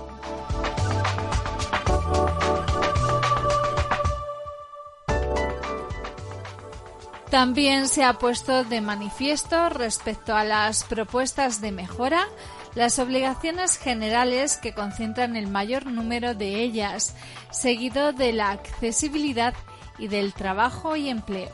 [7.30, 12.26] También se ha puesto de manifiesto respecto a las propuestas de mejora
[12.74, 17.16] las obligaciones generales que concentran el mayor número de ellas,
[17.50, 19.56] seguido de la accesibilidad
[19.98, 21.50] y del trabajo y empleo.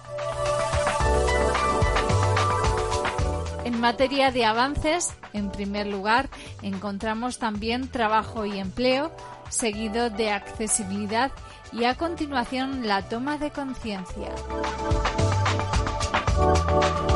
[3.63, 6.29] En materia de avances, en primer lugar,
[6.61, 9.15] encontramos también trabajo y empleo,
[9.49, 11.31] seguido de accesibilidad
[11.71, 14.35] y a continuación la toma de conciencia.
[16.35, 17.12] Thank you.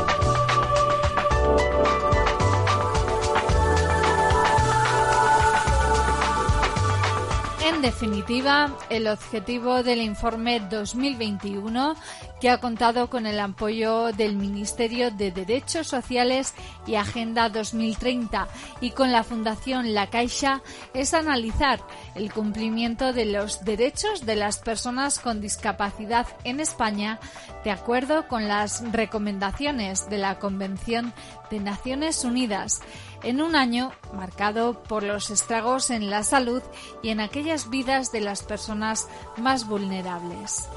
[7.78, 11.94] En definitiva, el objetivo del informe 2021,
[12.40, 16.54] que ha contado con el apoyo del Ministerio de Derechos Sociales
[16.88, 18.48] y Agenda 2030
[18.80, 20.60] y con la Fundación La Caixa,
[20.92, 21.78] es analizar
[22.16, 27.20] el cumplimiento de los derechos de las personas con discapacidad en España
[27.62, 31.12] de acuerdo con las recomendaciones de la Convención
[31.48, 32.80] de Naciones Unidas
[33.22, 36.62] en un año marcado por los estragos en la salud
[37.02, 40.68] y en aquellas vidas de las personas más vulnerables.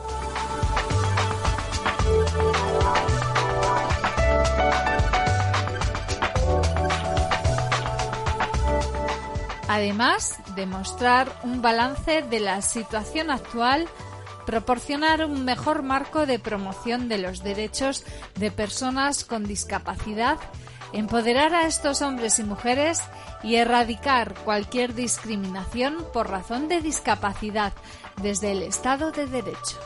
[9.67, 13.87] Además de mostrar un balance de la situación actual,
[14.45, 18.03] proporcionar un mejor marco de promoción de los derechos
[18.35, 20.37] de personas con discapacidad
[20.93, 23.01] empoderar a estos hombres y mujeres
[23.43, 27.73] y erradicar cualquier discriminación por razón de discapacidad
[28.21, 29.79] desde el Estado de Derecho.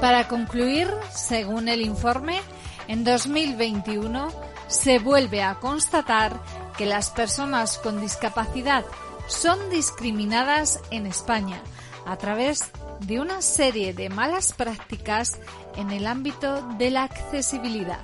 [0.00, 2.40] Para concluir, según el informe,
[2.86, 4.28] en 2021
[4.68, 6.38] se vuelve a constatar
[6.76, 8.84] que las personas con discapacidad
[9.28, 11.60] son discriminadas en España
[12.06, 12.70] a través
[13.00, 15.38] de una serie de malas prácticas
[15.76, 18.00] en el ámbito de la accesibilidad.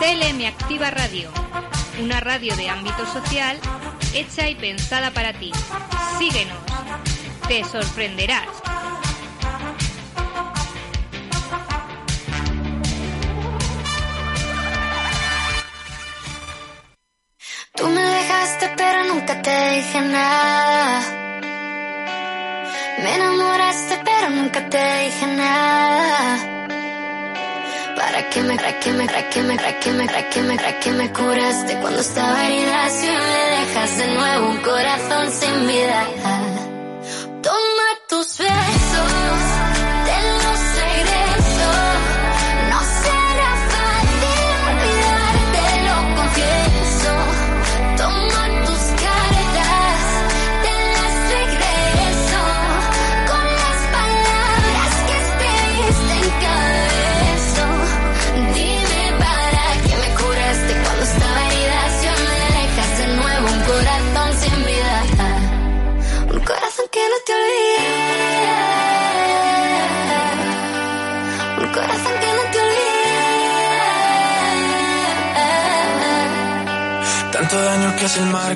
[0.00, 1.30] CLM Activa Radio,
[2.02, 3.58] una radio de ámbito social
[4.14, 5.52] hecha y pensada para ti.
[6.18, 6.58] Síguenos
[7.50, 8.46] te sorprenderás.
[17.74, 21.00] Tú me dejaste pero nunca te dije nada.
[23.02, 26.68] Me enamoraste pero nunca te dije nada.
[27.96, 30.56] Para que me, para que me, para que me, para que me, para que me,
[30.56, 35.66] para que me curaste cuando estaba herida si me dejas de nuevo un corazón sin
[35.66, 36.69] vida.
[37.42, 39.59] Toma tus besos,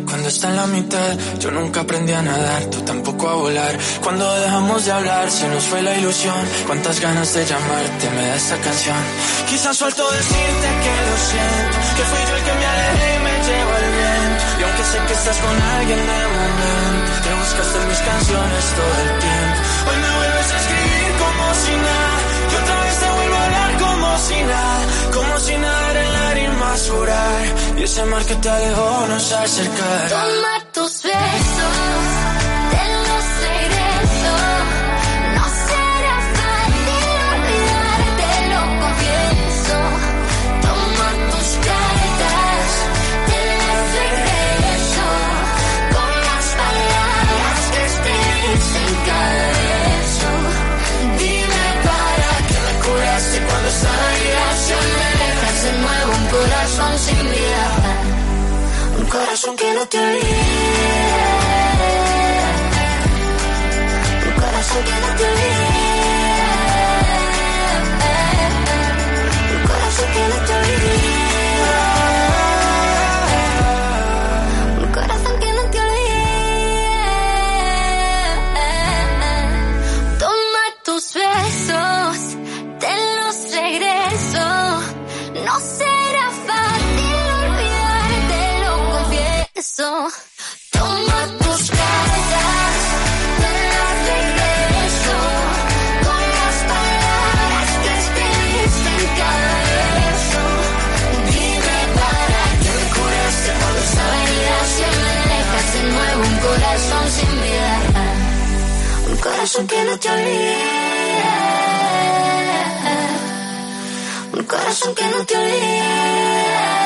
[0.03, 1.19] cuando está en la mitad.
[1.39, 3.79] Yo nunca aprendí a nadar, tú tampoco a volar.
[4.03, 6.37] Cuando dejamos de hablar, se nos fue la ilusión.
[6.67, 8.97] Cuántas ganas de llamarte me da esta canción.
[9.49, 13.35] Quizás suelto decirte que lo siento, que fui yo el que me alejé y me
[13.47, 14.45] llevo el viento.
[14.59, 18.95] Y aunque sé que estás con alguien de momento, te buscaste en mis canciones todo
[19.05, 19.59] el tiempo.
[19.87, 22.34] Hoy me vuelves a escribir como si nada,
[24.27, 27.45] si nada, como si nadar en lágrimas jurar.
[27.79, 29.89] Y ese mar que te alejó nos acerca.
[30.09, 31.54] Toma tus besos,
[59.15, 60.41] corazón que no te olvide.
[64.27, 65.54] Un corazón que no te olvide.
[109.55, 110.57] Corazón que no te olvide.
[114.33, 116.84] Un corazón que no te olvide.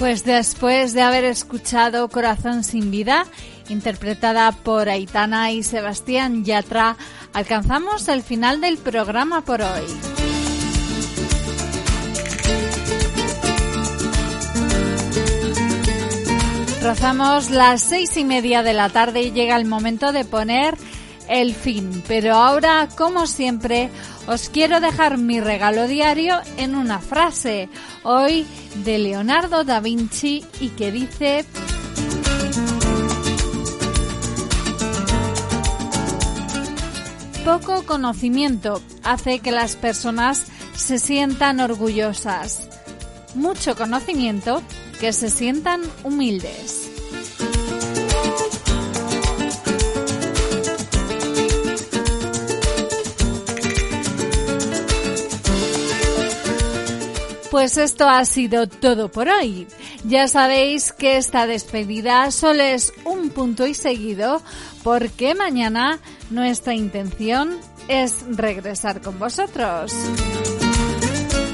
[0.00, 3.26] Pues después de haber escuchado Corazón sin vida,
[3.68, 6.96] interpretada por Aitana y Sebastián Yatra,
[7.34, 9.84] alcanzamos el final del programa por hoy.
[16.82, 20.78] Rozamos las seis y media de la tarde y llega el momento de poner
[21.30, 22.02] el fin.
[22.06, 23.88] Pero ahora, como siempre,
[24.26, 27.68] os quiero dejar mi regalo diario en una frase.
[28.02, 28.46] Hoy
[28.84, 31.46] de Leonardo da Vinci y que dice...
[37.44, 40.46] Poco conocimiento hace que las personas
[40.76, 42.68] se sientan orgullosas.
[43.34, 44.62] Mucho conocimiento
[45.00, 46.89] que se sientan humildes.
[57.50, 59.66] Pues esto ha sido todo por hoy.
[60.04, 64.40] Ya sabéis que esta despedida solo es un punto y seguido
[64.84, 65.98] porque mañana
[66.30, 67.58] nuestra intención
[67.88, 69.92] es regresar con vosotros.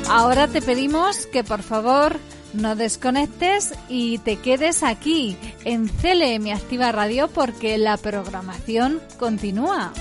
[0.08, 2.18] Ahora te pedimos que por favor
[2.52, 9.92] no desconectes y te quedes aquí en CLM Activa Radio porque la programación continúa.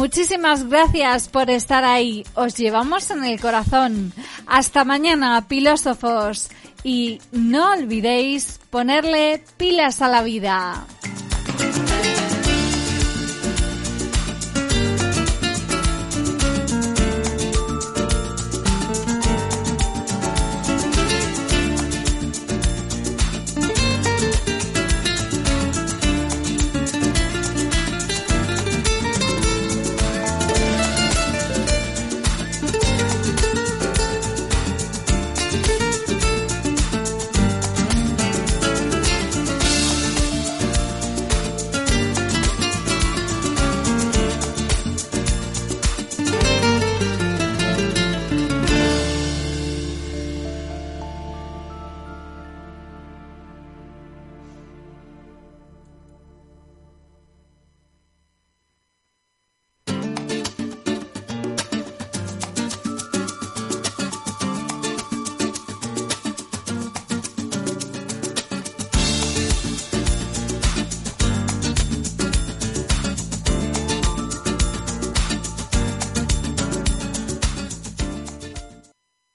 [0.00, 2.24] Muchísimas gracias por estar ahí.
[2.34, 4.14] Os llevamos en el corazón.
[4.46, 6.48] Hasta mañana, filósofos.
[6.82, 10.86] Y no olvidéis ponerle pilas a la vida.